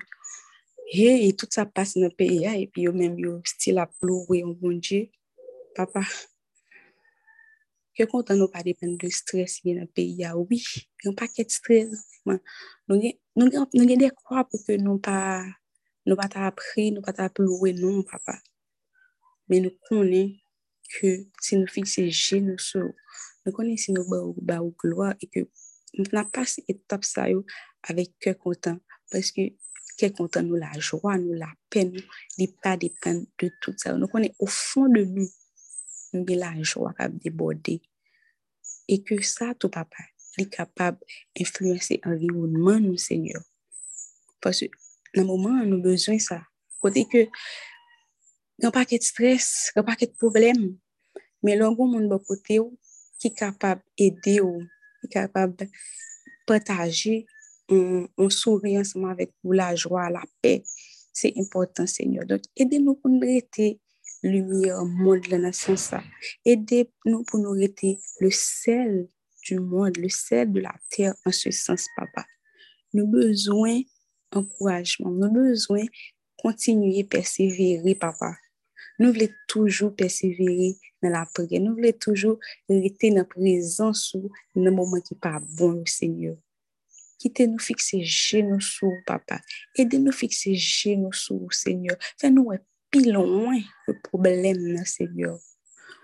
et 0.92 1.34
tout 1.34 1.46
ça 1.50 1.66
passe 1.66 1.96
dans 1.96 2.04
le 2.04 2.10
pays 2.10 2.44
et 2.44 2.68
puis 2.68 2.86
même 2.88 3.18
yo 3.18 3.40
style 3.44 3.78
à 3.78 3.86
pleurer 3.86 4.44
au 4.44 4.54
bon 4.54 4.78
Dieu. 4.78 5.10
Papa, 5.74 6.00
que 7.96 8.04
content 8.04 8.36
nous 8.36 8.48
pas 8.48 8.62
dépendre 8.62 8.96
de 8.98 9.08
stress 9.08 9.60
dans 9.64 9.72
le 9.72 9.86
pays 9.86 10.24
oui, 10.34 10.64
un 11.04 11.12
paquet 11.12 11.44
de 11.44 11.50
stress. 11.50 11.88
Nous 12.26 12.36
nous 12.88 13.50
nous 13.74 13.96
des 13.96 14.10
quoi 14.24 14.44
pour 14.44 14.64
que 14.64 14.72
nous 14.76 14.98
pas 14.98 15.44
nous 16.06 16.16
pas 16.16 16.28
appris, 16.34 16.92
nous 16.92 17.02
pas 17.02 17.28
pleurer 17.30 17.72
non 17.72 18.02
papa. 18.02 18.38
Mais 19.48 19.60
nous 19.60 19.72
connaissons 19.88 20.38
que 21.00 21.26
si 21.40 21.56
nous 21.56 21.66
fixons 21.66 22.08
genoux 22.08 22.56
nous 23.44 23.52
connaissons 23.52 23.92
nous 23.92 24.34
ba 24.40 24.62
ou 24.62 24.74
gloire 24.78 25.14
et 25.20 25.26
que 25.26 25.40
nous 25.94 26.04
n'avons 26.12 26.30
pas 26.30 26.44
cette 26.44 26.68
étape 26.68 27.04
ça 27.04 27.26
avec 27.82 28.18
cœur 28.18 28.38
content. 28.38 28.78
Parce 29.10 29.30
que 29.30 29.42
cœur 29.96 30.12
content 30.12 30.42
nous 30.42 30.56
la 30.56 30.72
joie 30.78 31.18
nous 31.18 31.34
la 31.34 31.52
peine 31.70 31.96
nous 32.38 32.46
pas 32.62 32.76
de 32.76 32.88
tout 33.60 33.74
ça. 33.76 33.92
Nous 33.92 34.08
connaissons 34.08 34.34
au 34.40 34.46
fond 34.46 34.88
de 34.88 35.04
nous 35.04 35.28
nous 36.12 36.26
la 36.28 36.62
joie 36.62 36.94
qui 36.98 37.18
déborder. 37.24 37.82
Et 38.88 39.02
que 39.02 39.20
ça 39.22 39.54
tout 39.54 39.68
papa 39.68 40.02
est 40.38 40.50
capable 40.50 40.98
d'influencer 41.36 42.00
l'environnement 42.04 42.80
nous 42.80 42.96
Seigneur. 42.96 43.42
Parce 44.40 44.60
que 44.60 44.66
dans 45.14 45.22
le 45.22 45.26
moment 45.26 45.64
nous 45.64 45.74
avons 45.74 45.82
besoin 45.82 46.16
de 46.16 46.20
ça. 46.20 46.42
Côté 46.80 47.06
que 47.06 47.28
Gan 48.56 48.72
pa 48.72 48.86
ket 48.88 49.04
stres, 49.04 49.68
gan 49.76 49.84
pa 49.84 49.94
ket 50.00 50.14
problem, 50.16 50.78
men 51.44 51.60
longon 51.60 51.92
moun 51.92 52.08
bo 52.10 52.20
kote 52.22 52.60
ou 52.62 52.74
ki 53.20 53.32
kapab 53.36 53.80
ede 54.00 54.38
ou, 54.44 54.60
ki 55.00 55.12
kapab 55.16 55.66
pataje 56.46 57.24
ou 57.68 58.30
souri 58.30 58.76
anseman 58.78 59.16
vek 59.18 59.32
ou 59.44 59.56
la 59.56 59.72
jwa, 59.74 60.06
la 60.12 60.22
pe, 60.42 60.60
se 61.16 61.32
important, 61.34 61.86
Seigneur. 61.86 62.26
Donk, 62.28 62.46
ede 62.54 62.78
nou 62.82 62.98
pou 63.00 63.10
nou 63.10 63.26
rete 63.26 63.74
lumiye 64.26 64.74
ou 64.76 64.86
moun 64.86 65.24
la 65.30 65.40
nasyon 65.42 65.78
sa. 65.80 66.02
Ede 66.46 66.84
nou 67.08 67.24
pou 67.26 67.40
nou 67.42 67.56
rete 67.58 67.96
le 68.22 68.30
sel 68.34 69.06
du 69.46 69.58
moun, 69.60 69.94
le 69.96 70.10
sel 70.12 70.50
de 70.52 70.62
la 70.64 70.74
ter 70.92 71.14
an 71.26 71.34
se 71.34 71.52
sens, 71.54 71.88
papa. 71.96 72.26
Nou 72.94 73.08
bezwen 73.10 73.84
ankorajman, 74.36 75.16
nou 75.22 75.32
bezwen 75.48 75.88
kontinuye 76.42 77.06
persevere, 77.10 77.96
papa. 77.98 78.34
Nous 78.98 79.12
voulons 79.12 79.28
toujours 79.46 79.94
persévérer 79.94 80.76
dans 81.02 81.10
la 81.10 81.26
prière. 81.26 81.60
Nous 81.60 81.74
voulons 81.74 81.92
toujours 81.92 82.38
rester 82.68 83.10
dans 83.10 83.16
la 83.16 83.24
présence 83.24 84.16
dans 84.16 84.64
le 84.64 84.70
moment 84.70 85.00
qui 85.00 85.14
n'est 85.14 85.20
pas 85.20 85.40
bon, 85.56 85.84
Seigneur. 85.84 86.36
Quittez 87.18 87.46
nous 87.46 87.58
fixer 87.58 88.04
genoux 88.04 88.60
sur 88.60 88.92
papa. 89.06 89.40
Aidez-nous 89.74 90.12
fixer 90.12 90.54
genoux 90.54 91.12
sur 91.12 91.52
Seigneur. 91.52 91.96
Fais-nous 92.18 92.50
un 92.50 92.58
plus 92.90 93.10
loin 93.10 93.58
le 93.88 94.00
problème, 94.00 94.84
Seigneur. 94.84 95.38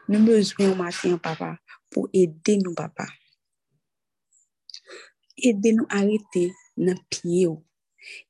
Nous 0.09 0.16
avons 0.16 0.26
besoin 0.26 0.74
matin, 0.74 1.18
papa, 1.18 1.59
pour 1.90 2.09
aider 2.12 2.59
nous, 2.59 2.74
papa. 2.74 3.07
Aidez-nous 5.38 5.87
à 5.88 5.98
arrêter 5.98 6.52
dans 6.76 6.92
le 6.92 6.98
pied. 7.09 7.48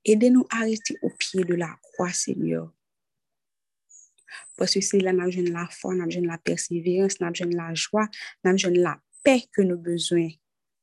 Aidez-nous 0.05 0.47
à 0.51 0.59
arrêter 0.59 0.99
au 1.03 1.11
pied 1.11 1.45
de 1.45 1.55
la 1.55 1.75
croix, 1.83 2.13
Seigneur. 2.13 2.73
Parce 4.57 4.75
que 4.75 4.81
c'est 4.81 5.01
là 5.01 5.13
que 5.13 5.41
nous 5.41 5.53
la 5.53 5.67
foi, 5.69 5.95
nous 5.95 6.23
la 6.23 6.39
persévérance, 6.39 7.21
nous 7.21 7.51
la 7.51 7.75
joie, 7.75 8.09
nous 8.45 8.57
la 8.75 9.01
paix 9.23 9.45
que 9.53 9.63
nous 9.63 9.75
avons 9.75 9.83
besoin, 9.83 10.29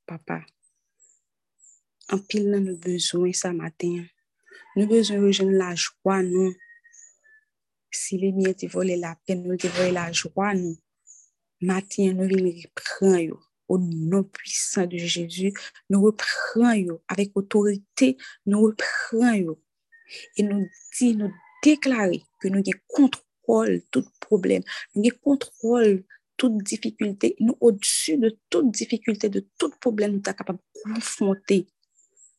papa. 0.06 0.46
En 2.12 2.20
pile, 2.20 2.50
nous 2.50 2.70
avons 2.70 2.80
besoin 2.80 3.34
ce 3.34 3.48
matin. 3.50 4.06
Nous 4.76 4.84
avons 4.84 5.22
besoin 5.22 5.46
de 5.46 5.58
la 5.58 5.76
joie, 5.76 6.24
nous. 6.24 6.54
Si 7.92 8.18
les 8.18 8.32
miens 8.32 8.54
te 8.54 8.68
volent 8.68 8.96
la 8.98 9.16
paix, 9.26 9.36
nous 9.36 9.58
te 9.58 9.68
la 9.92 10.12
joie, 10.12 10.54
nous. 10.54 10.78
Matin, 11.62 12.14
nous 12.14 12.28
reprendre 12.28 13.50
au 13.68 13.78
nom 13.78 14.24
puissant 14.24 14.86
de 14.86 14.98
Jésus. 14.98 15.54
Nous 15.90 16.02
reprenons 16.02 17.00
avec 17.08 17.32
autorité, 17.36 18.18
nous 18.46 18.62
reprenons 18.62 19.58
et 20.36 20.44
nous 20.44 20.68
dit, 20.98 21.16
nous 21.16 21.32
déclarer 21.64 22.24
que 22.42 22.48
nous 22.48 22.60
avons 22.60 23.10
tout 23.92 24.06
problème, 24.20 24.64
nous 24.96 25.12
contrôle 25.22 26.04
toute 26.38 26.58
difficulté, 26.64 27.36
nous 27.40 27.58
au-dessus 27.60 28.18
de 28.18 28.38
toute 28.50 28.72
difficulté, 28.72 29.30
de 29.30 29.46
tout 29.58 29.72
problème, 29.82 30.14
nous 30.14 30.22
sommes 30.24 30.36
capables 30.36 30.60
de 30.60 30.94
confronter. 30.94 31.68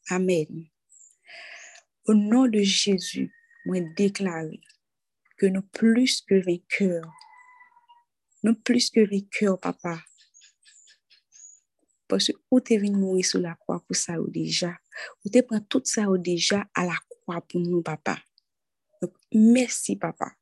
Amen. 0.09 0.67
Au 2.07 2.15
nom 2.15 2.47
de 2.47 2.61
Jésus, 2.61 3.31
moi 3.67 3.81
déclare 3.97 4.51
que 5.37 5.47
nous 5.47 5.63
plus 5.63 6.23
que 6.23 6.35
vainqueurs, 6.35 7.13
nous 8.43 8.55
plus 8.55 8.91
que 8.91 9.01
vainqueurs, 9.01 9.59
papa. 9.61 10.03
Parce 12.09 12.29
que 12.29 12.33
où 12.51 12.61
tu 12.61 12.75
es 12.75 12.79
venu 12.79 12.97
mourir 12.97 13.25
sur 13.25 13.39
la 13.39 13.55
croix 13.55 13.85
pour 13.87 13.95
ça 13.95 14.17
déjà, 14.29 14.77
où 15.25 15.31
tu 15.31 15.43
prends 15.43 15.61
tout 15.61 15.83
ça 15.85 16.07
déjà 16.17 16.67
à 16.75 16.87
la 16.87 16.97
croix 17.09 17.41
pour 17.43 17.61
nous, 17.61 17.83
papa? 17.83 18.19
Donc, 19.01 19.13
merci, 19.33 19.97
papa. 19.97 20.33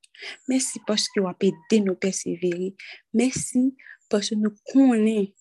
Merci 0.48 0.80
parce 0.86 1.08
que 1.08 1.20
vous 1.20 1.28
avez 1.28 1.48
aidé 1.48 1.84
nous 1.84 1.94
persévérer. 1.94 2.74
Merci 3.12 3.76
parce 4.08 4.30
que 4.30 4.34
nous 4.34 4.54
connaissons 4.72 5.32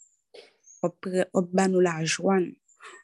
nous 1.70 1.80
la 1.80 2.04
joie. 2.06 2.40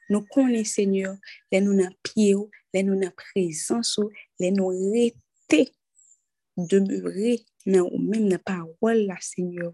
Nous 0.09 0.21
connaissons, 0.25 0.73
Seigneur, 0.73 1.17
les 1.51 1.61
nous 1.61 1.75
dans 1.75 1.93
pied, 2.03 2.35
les 2.73 2.83
nous 2.83 2.99
dans 2.99 3.11
présence, 3.11 3.99
les 4.39 4.51
nous 4.51 4.67
rester 4.67 5.73
demeurer 6.57 7.45
dans 7.65 7.89
même 7.97 8.29
dans 8.29 8.39
parole 8.39 9.05
la 9.05 9.19
Seigneur. 9.19 9.73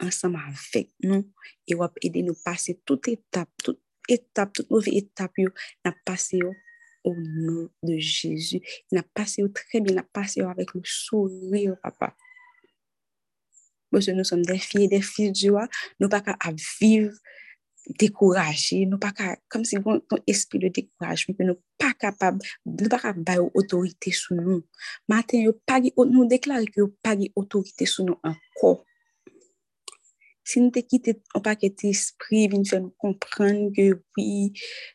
ensemble 0.00 0.40
avec 0.74 0.90
nous 1.02 1.30
et 1.66 1.74
vous 1.74 1.86
aider 2.02 2.22
nous 2.22 2.36
passer 2.44 2.80
toute 2.84 3.08
étape, 3.08 3.48
toute 3.62 3.80
étape, 4.08 4.52
toute 4.52 4.70
mauvaise 4.70 4.94
étape, 4.94 5.32
nous 5.38 5.92
passer 6.04 6.40
au 7.04 7.14
nom 7.14 7.68
de 7.82 7.98
Jésus. 7.98 8.60
Il 8.90 8.98
a 8.98 9.02
passé 9.02 9.42
très 9.52 9.80
bien, 9.80 9.94
il 9.94 9.98
a 9.98 10.02
passé 10.02 10.40
avec 10.40 10.74
le 10.74 10.82
sourire, 10.84 11.76
papa. 11.82 12.16
Parce 13.90 14.06
que 14.06 14.12
nous 14.12 14.24
sommes 14.24 14.44
des 14.44 14.58
filles, 14.58 14.88
des 14.88 15.02
fils 15.02 15.28
de 15.28 15.32
Dieu, 15.32 15.54
nous 16.00 16.08
pas 16.08 16.20
qu'à 16.20 16.36
vivre 16.80 17.12
découragés, 17.98 18.86
nous 18.86 18.98
pas 18.98 19.12
qu'à, 19.12 19.36
comme 19.48 19.64
si 19.64 19.76
ton 19.76 20.18
esprit 20.26 20.58
de 20.58 20.68
découragement, 20.68 21.34
nous 21.40 21.58
pas 21.78 21.92
capable, 21.92 22.38
nous 22.64 22.88
pas 22.88 22.98
capable 22.98 23.50
autorité 23.54 24.10
sur 24.12 24.36
nous. 24.36 24.64
Matin, 25.08 25.44
nous 26.06 26.24
déclarons 26.24 26.64
que 26.64 26.80
nous 26.80 26.96
pas 27.02 27.16
autorité 27.34 27.86
sur 27.86 28.04
nous 28.04 28.18
encore. 28.22 28.84
Si 30.44 30.60
nous 30.60 30.70
te 30.70 30.80
quitté 30.80 31.22
un 31.34 31.40
paquet 31.40 31.70
d'esprit, 31.70 32.48
vient 32.48 32.90
comprendre 32.98 33.70
que 33.74 34.02
oui, 34.16 34.52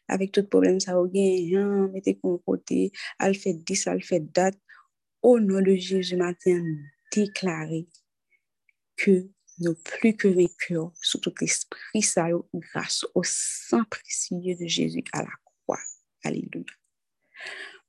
avec 0.08 0.32
tout 0.32 0.46
problème, 0.46 0.80
ça 0.80 0.94
va 0.94 1.04
gagner, 1.08 1.56
hein, 1.56 1.90
mettez 1.94 2.18
qu'on 2.18 2.38
côté, 2.40 2.92
elle 3.20 3.36
fait 3.36 3.54
10, 3.54 3.88
elle 3.88 4.04
fait 4.04 4.20
date. 4.20 4.58
Au 5.22 5.40
nom 5.40 5.62
de 5.62 5.76
Jésus, 5.76 6.16
matin, 6.16 6.64
déclarer 7.12 7.88
que 8.96 9.30
nous 9.60 9.76
plus 9.76 10.16
que 10.16 10.28
vainqueurs 10.28 10.92
sous 11.02 11.20
tout 11.20 11.34
esprit, 11.42 12.02
ça 12.02 12.28
grâce 12.54 13.06
au 13.16 13.24
sang 13.24 13.84
précieux 13.90 14.56
de 14.56 14.68
Jésus 14.68 15.04
à 15.14 15.24
la 15.24 15.32
croix. 15.44 15.80
Alléluia. 16.24 16.66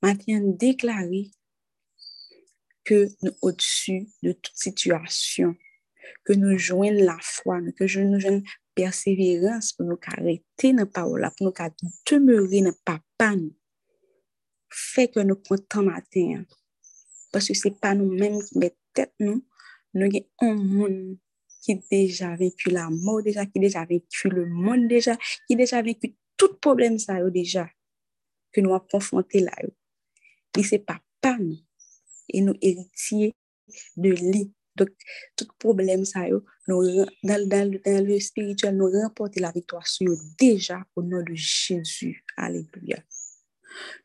Maintenant, 0.03 0.41
déclarer 0.57 1.31
que 2.85 3.09
nous 3.23 3.33
au-dessus 3.43 4.09
de 4.23 4.33
toute 4.33 4.57
situation, 4.57 5.55
que 6.25 6.33
nous 6.33 6.59
joignons 6.59 7.05
la 7.05 7.19
foi, 7.21 7.61
que 7.77 7.85
nous 8.03 8.21
joignons 8.21 8.43
persévérance 8.75 9.73
pour 9.73 9.87
nous 9.87 9.99
arrêter 10.07 10.73
dans 10.73 10.79
la 10.79 10.87
parole, 10.87 11.29
pour 11.37 11.47
nous 11.47 11.91
demeurer 12.11 12.63
dans 12.63 12.75
papa 12.85 13.35
Fait 14.71 15.09
que 15.09 15.21
nous 15.21 15.37
comptons 15.37 15.83
matin. 15.83 16.45
Parce 17.33 17.49
que 17.49 17.55
ce 17.55 17.69
n'est 17.69 17.75
pas 17.75 17.95
nous-mêmes 17.95 18.43
qui 18.43 18.59
mettons 18.59 18.77
tête 18.95 19.15
nous, 19.21 19.45
nous 19.95 20.07
avons 20.07 20.27
un 20.41 20.55
monde 20.55 21.19
qui 21.63 21.73
a 21.73 21.77
déjà 21.91 22.37
vécu 22.37 22.71
la 22.71 22.89
mort, 22.91 23.23
déjà, 23.23 23.47
qui 23.47 23.59
a 23.59 23.61
déjà 23.61 23.85
vécu 23.85 24.29
le 24.29 24.47
monde, 24.47 24.89
déjà, 24.89 25.17
qui 25.47 25.55
a 25.55 25.57
déjà 25.57 25.83
vécu 25.83 26.15
tout 26.37 26.55
problème 26.61 26.99
ça 26.99 27.23
déjà. 27.31 27.69
que 28.53 28.61
nous 28.61 28.75
avons 28.75 28.87
confronté 28.91 29.41
là. 29.41 29.53
Et 30.57 30.63
c'est 30.63 30.79
pas 30.79 31.01
pas 31.21 31.37
nous. 31.39 31.59
Et 32.31 32.41
nous 32.41 32.55
héritiers 32.61 33.35
de 33.97 34.11
lui. 34.11 34.53
Donc, 34.79 34.91
tout 35.37 35.47
problème, 35.59 36.05
ça, 36.05 36.21
nous, 36.69 36.83
dans, 37.23 37.49
dans, 37.49 37.49
dans, 37.85 38.07
le 38.07 38.21
spirituel, 38.21 38.77
nous 38.77 38.91
remporter 38.91 39.41
la 39.41 39.51
victoire 39.51 39.87
sur 39.87 40.15
déjà 40.39 40.85
au 40.95 41.03
nom 41.03 41.23
de 41.23 41.35
Jésus. 41.35 42.25
Alléluia. 42.37 43.03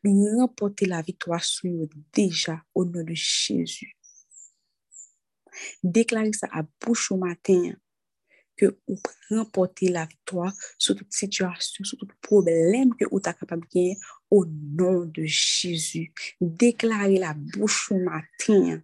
Nous 0.02 0.38
remporter 0.38 0.86
la 0.86 1.02
victoire 1.02 1.42
sur 1.42 1.88
déjà 2.12 2.60
au 2.74 2.84
nom 2.84 3.02
de 3.02 3.14
Jésus. 3.14 3.96
Déclarer 5.82 6.32
ça 6.32 6.48
à 6.52 6.62
bouche 6.80 7.12
au 7.12 7.16
matin 7.16 7.72
que 8.56 8.78
vous 8.86 9.00
remportez 9.30 9.88
la 9.88 10.06
victoire 10.06 10.52
sur 10.78 10.94
toute 10.94 11.12
situation, 11.12 11.84
sur 11.84 11.98
tout 11.98 12.08
problème 12.20 12.94
que 12.94 13.04
vous 13.10 13.18
êtes 13.18 13.38
capable 13.38 13.62
de 13.62 13.68
gagner 13.74 13.98
au 14.30 14.44
nom 14.46 15.04
de 15.04 15.24
Jésus. 15.24 16.12
Déclarez 16.40 17.18
la 17.18 17.34
bouche 17.34 17.90
au 17.90 17.98
matin. 17.98 18.80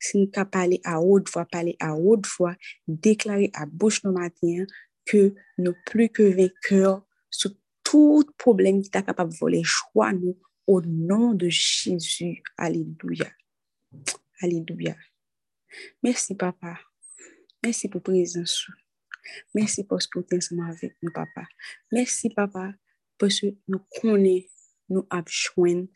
Si 0.00 0.18
nous 0.18 0.26
pouvons 0.26 0.46
parler 0.46 0.80
à 0.84 1.00
haute 1.00 1.30
voix, 1.30 1.44
parler 1.44 1.76
à 1.78 1.94
haute 1.94 2.26
voix, 2.38 2.56
déclarer 2.88 3.50
à 3.54 3.66
bouche 3.66 4.04
au 4.04 4.12
matin 4.12 4.64
que 5.04 5.34
nous 5.58 5.74
plus 5.86 6.08
que 6.08 6.22
vainqueurs 6.22 7.04
sur 7.30 7.50
tout 7.84 8.24
problème 8.38 8.80
qui 8.80 8.88
est 8.88 9.02
capable 9.04 9.32
de 9.32 9.38
voler 9.38 9.62
choix 9.62 10.12
nous 10.12 10.38
au 10.66 10.80
nom 10.80 11.34
de 11.34 11.48
Jésus. 11.48 12.42
Alléluia. 12.56 13.30
Alléluia. 14.40 14.96
Merci, 16.02 16.34
papa. 16.34 16.78
Merci 17.62 17.88
pour 17.88 18.02
présence. 18.02 18.66
Merci 19.54 19.84
parce 19.84 20.06
que 20.06 20.20
tu 20.20 20.36
ensemble 20.36 20.70
avec 20.70 20.96
nous, 21.02 21.12
papa. 21.12 21.46
Merci, 21.92 22.30
papa, 22.30 22.72
parce 23.18 23.40
que 23.40 23.46
nous 23.68 23.80
connaissons, 24.00 24.48
nous 24.88 25.06
avons 25.10 25.88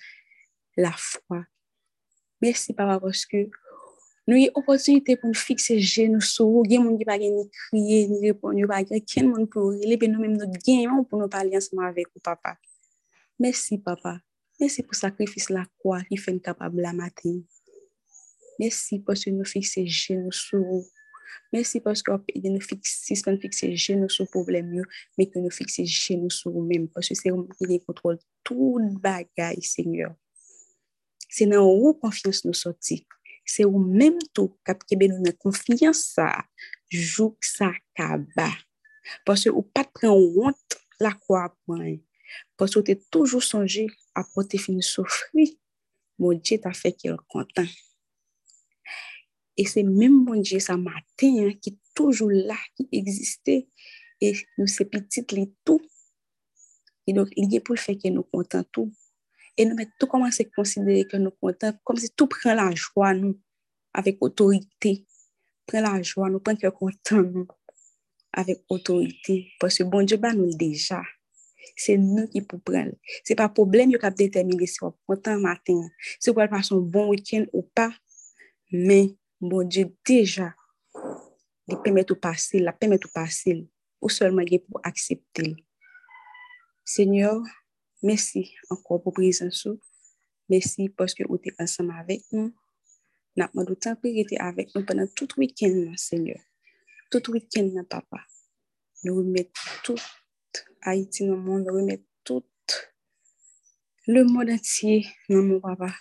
la 0.76 0.92
foi. 0.92 1.46
Merci, 2.40 2.74
papa, 2.74 3.00
parce 3.00 3.24
que 3.24 3.48
nous 4.26 4.36
avons 4.36 4.46
l'opportunité 4.56 5.16
pour 5.16 5.28
nous 5.28 5.34
fixer 5.34 5.78
genoux 5.78 6.20
sur 6.20 6.46
vous. 6.46 6.62
Il 6.64 6.72
y 6.72 6.76
a 6.76 6.80
des 6.80 6.84
gens 6.84 6.96
qui 6.96 7.04
ne 7.04 7.46
crier, 7.70 8.08
ni 8.08 9.96
mais 10.00 10.08
nous-mêmes, 10.08 10.36
nous 10.36 10.50
gagnons 10.66 11.04
pour 11.04 11.18
nous 11.18 11.28
parler 11.28 11.56
ensemble 11.56 11.84
avec 11.84 12.06
vous, 12.14 12.20
papa. 12.22 12.56
Merci, 13.38 13.78
papa. 13.78 14.20
Merci 14.58 14.82
pour 14.82 14.92
le 14.92 14.96
sacrifice 14.96 15.50
la 15.50 15.66
qui 16.08 16.16
fait 16.16 16.32
nous 16.32 16.40
capable 16.40 16.80
la 16.80 16.92
nous 19.30 19.44
fixons 19.44 19.84
genoux 19.84 20.32
sur 20.32 20.60
vous. 20.60 20.86
Merci 21.52 21.80
parce 21.80 22.02
que 22.02 22.12
nous 22.12 22.60
fixons, 22.60 23.30
nous 23.30 23.40
fixons 23.40 23.74
genoux 23.74 24.08
sur 24.08 24.24
le 24.24 24.30
problème, 24.30 24.82
mais 25.18 25.26
que 25.26 25.38
nous 25.38 25.50
fixons 25.50 25.84
genoux 25.84 26.30
sur 26.30 26.50
nous-mêmes. 26.50 26.88
Parce 26.88 27.08
que 27.08 27.14
c'est 27.14 27.30
vous 27.30 27.46
qui 27.58 27.80
contrôle 27.80 28.18
tout 28.42 28.78
dans 28.80 29.26
vous 31.64 31.94
confiance 31.94 32.46
nous. 33.44 33.52
C'est 33.52 33.64
vous-même 33.64 34.18
tout 34.32 34.56
qui 34.86 34.96
nous 34.96 35.14
avons 35.14 35.32
confiance 35.38 36.18
ça 37.40 37.72
kaba. 37.94 38.50
Parce 39.24 39.44
que 39.44 39.50
vous 39.50 39.62
pas 39.62 39.84
prendre 39.84 40.38
honte 40.38 40.56
la 41.00 41.12
croix 41.12 41.54
Parce 42.56 42.74
que 42.74 42.80
vous 42.80 42.84
avez 42.90 43.00
toujours 43.10 43.42
songé 43.42 43.86
à 44.14 44.24
porter 44.34 44.58
fini 44.58 44.82
souffrir. 44.82 45.48
Mon 46.18 46.32
Dieu 46.32 46.58
t'a 46.58 46.72
fait 46.72 46.92
qu'il 46.92 47.10
est 47.10 47.16
content. 47.28 47.66
Et 49.56 49.66
c'est 49.66 49.82
même 49.82 50.24
mon 50.24 50.40
Dieu, 50.40 50.58
ça 50.58 50.76
matin, 50.76 51.02
hein, 51.22 51.52
qui 51.60 51.70
est 51.70 51.78
toujours 51.94 52.30
là, 52.30 52.56
qui 52.76 52.88
existait. 52.92 53.68
Et 54.20 54.32
nous, 54.58 54.66
ces 54.66 54.84
petites, 54.84 55.32
les 55.32 55.52
tout. 55.64 55.80
Et 57.06 57.12
donc, 57.12 57.28
il 57.36 57.54
est 57.54 57.60
pour 57.60 57.74
le 57.74 57.80
fait 57.80 57.96
que 59.56 59.64
nous 59.64 59.76
comptons 59.76 59.90
tout. 59.98 60.06
Et 60.06 60.08
commencer 60.08 60.48
à 60.50 60.56
considérer 60.56 61.06
que 61.06 61.16
nous 61.16 61.30
comptons, 61.30 61.72
comme 61.84 61.96
si 61.96 62.10
tout 62.10 62.26
prend 62.26 62.54
la 62.54 62.70
joie, 62.74 63.14
nous, 63.14 63.38
avec 63.92 64.18
autorité. 64.20 65.06
Prend 65.66 65.80
la 65.80 66.02
joie, 66.02 66.30
nous 66.30 66.40
prend 66.40 66.56
que 66.56 66.68
content, 66.68 67.22
nous, 67.22 67.46
avec 68.32 68.64
autorité. 68.68 69.52
Parce 69.60 69.78
que 69.78 69.84
bon 69.84 70.04
Dieu, 70.04 70.16
bah, 70.16 70.34
nous 70.34 70.54
déjà. 70.54 71.02
C'est 71.76 71.96
nous 71.96 72.28
qui 72.28 72.42
pouvons 72.42 72.60
prendre. 72.60 72.92
Ce 73.24 73.32
n'est 73.32 73.36
pas 73.36 73.48
problème 73.48 73.90
qui 73.90 74.10
déterminer 74.16 74.66
si 74.66 74.82
on 74.82 74.94
content 75.06 75.38
matin. 75.38 75.88
Si 76.20 76.30
on 76.30 76.34
va 76.34 76.46
passer 76.46 76.74
un 76.74 76.78
bon 76.78 77.08
week-end 77.08 77.46
ou 77.52 77.62
pas. 77.62 77.90
Mais 78.70 79.14
bon 79.40 79.66
Dieu 79.66 79.94
déjà 80.06 80.54
il 81.66 81.78
permet 81.78 82.04
tout 82.04 82.16
passer, 82.16 82.58
la 82.58 82.72
permet 82.72 82.98
tout 82.98 83.10
passer, 83.12 83.66
ou 84.00 84.08
seulement 84.08 84.42
pour 84.68 84.80
accepter. 84.82 85.56
Seigneur, 86.84 87.40
merci 88.04 88.54
encore 88.70 89.02
pour 89.02 89.14
présence. 89.14 89.66
Merci 90.48 90.88
parce 90.90 91.14
que 91.14 91.24
vous 91.26 91.40
êtes 91.42 91.58
ensemble 91.58 91.94
avec 91.98 92.22
nous. 92.30 92.54
Nous 93.36 93.44
avons 93.44 93.74
temps 93.74 93.96
pour 93.96 94.10
avec 94.38 94.74
nous 94.74 94.84
pendant 94.84 95.06
tout 95.08 95.26
le 95.36 95.40
week-end, 95.40 95.92
Seigneur. 95.96 96.38
Tout 97.10 97.22
le 97.28 97.32
week-end, 97.34 97.84
papa. 97.88 98.20
Nous 99.02 99.16
remettons 99.16 99.50
tout 99.82 100.00
Haïti 100.82 101.26
dans 101.26 101.34
le 101.34 101.40
monde, 101.40 101.64
nous 101.66 101.74
remettons 101.74 102.40
tout 102.40 102.42
le 104.06 104.24
monde 104.24 104.50
entier 104.50 105.06
dans 105.28 105.42
mon 105.42 105.60
papa. 105.60 105.94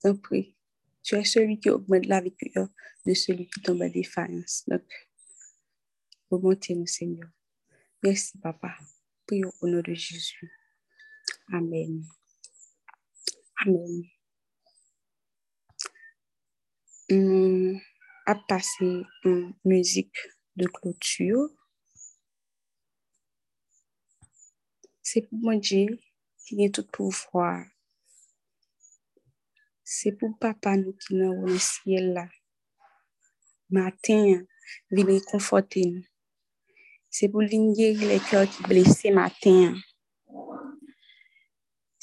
T'en 0.00 0.16
prie. 0.16 0.56
Tu 1.02 1.14
es 1.16 1.24
celui 1.24 1.60
qui 1.60 1.70
augmente 1.70 2.06
la 2.06 2.20
vie 2.20 2.34
de 3.04 3.14
celui 3.14 3.48
qui 3.48 3.60
tombe 3.60 3.82
en 3.82 3.88
défaillance. 3.88 4.64
Donc, 4.66 4.82
remontez-nous, 6.30 6.86
Seigneur. 6.86 7.28
Merci, 8.02 8.38
Papa. 8.38 8.74
Prions 9.26 9.52
au 9.60 9.68
nom 9.68 9.80
de 9.80 9.94
Jésus. 9.94 10.61
Amen. 11.52 12.04
Amen. 13.66 14.02
On 17.10 17.80
a 18.26 18.34
passé 18.34 19.02
une 19.24 19.54
musique 19.64 20.16
de 20.56 20.66
clôture. 20.66 21.48
C'est 25.02 25.22
pour 25.22 25.38
mon 25.38 25.58
Dieu 25.58 25.98
qui 26.46 26.64
est 26.64 26.74
tout 26.74 26.86
pouvoir 26.86 27.64
c'est 29.94 30.12
pour 30.12 30.38
papa 30.38 30.74
nous 30.76 30.94
qui 30.94 31.14
nous 31.14 31.44
le 31.46 31.58
ciel 31.58 32.14
là. 32.14 32.26
Matin, 33.68 34.42
venir 34.90 35.22
conforter 35.26 35.84
nous. 35.84 36.04
C'est 37.10 37.28
pour 37.28 37.42
guérir 37.42 38.08
les 38.08 38.18
cœurs 38.18 38.48
qui 38.48 38.62
blessés 38.62 39.10
matin. 39.10 39.74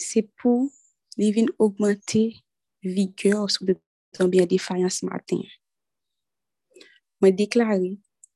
C'est 0.01 0.31
pour 0.37 0.71
venir 1.17 1.49
augmenter 1.59 2.37
vigueur 2.81 3.51
sur 3.51 3.65
le 3.65 4.27
bien 4.29 4.45
défaillance 4.45 5.03
matin. 5.03 5.41
Je 7.21 7.27
déclare 7.27 7.77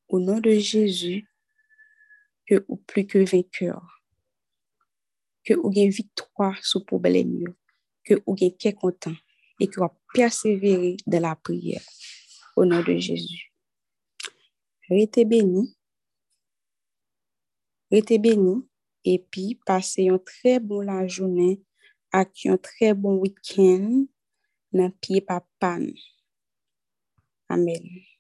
au 0.10 0.20
nom 0.20 0.42
de 0.42 0.52
Jésus 0.52 1.26
que 2.46 2.66
ou 2.68 2.76
plus 2.76 3.08
que 3.08 3.20
vainqueur, 3.20 4.04
que 5.46 5.54
ou 5.54 5.70
gain 5.70 5.88
victoire 5.88 6.60
le 6.62 6.80
problème, 6.82 7.56
que 8.04 8.22
ou 8.26 8.36
gain 8.36 8.52
content 8.74 9.16
et 9.62 9.68
qui 9.68 9.80
va 9.80 9.98
persévérer 10.14 10.98
dans 11.08 11.22
la 11.22 11.36
prière. 11.38 11.82
Au 12.58 12.66
nom 12.66 12.84
de 12.84 12.98
Jésus. 12.98 13.54
Restez 14.90 15.24
béni. 15.24 15.74
Restez 17.90 18.20
béni 18.20 18.68
et 19.06 19.20
puis 19.20 19.60
passez 19.66 20.04
une 20.04 20.20
très 20.20 20.60
bonne 20.60 21.08
journée 21.08 21.62
avec 22.12 22.46
un 22.46 22.58
très 22.58 22.94
bon 22.94 23.18
week-end 23.18 24.06
dans 24.72 24.92
pied 25.02 25.22
papa. 25.22 25.80
Amen. 27.50 28.13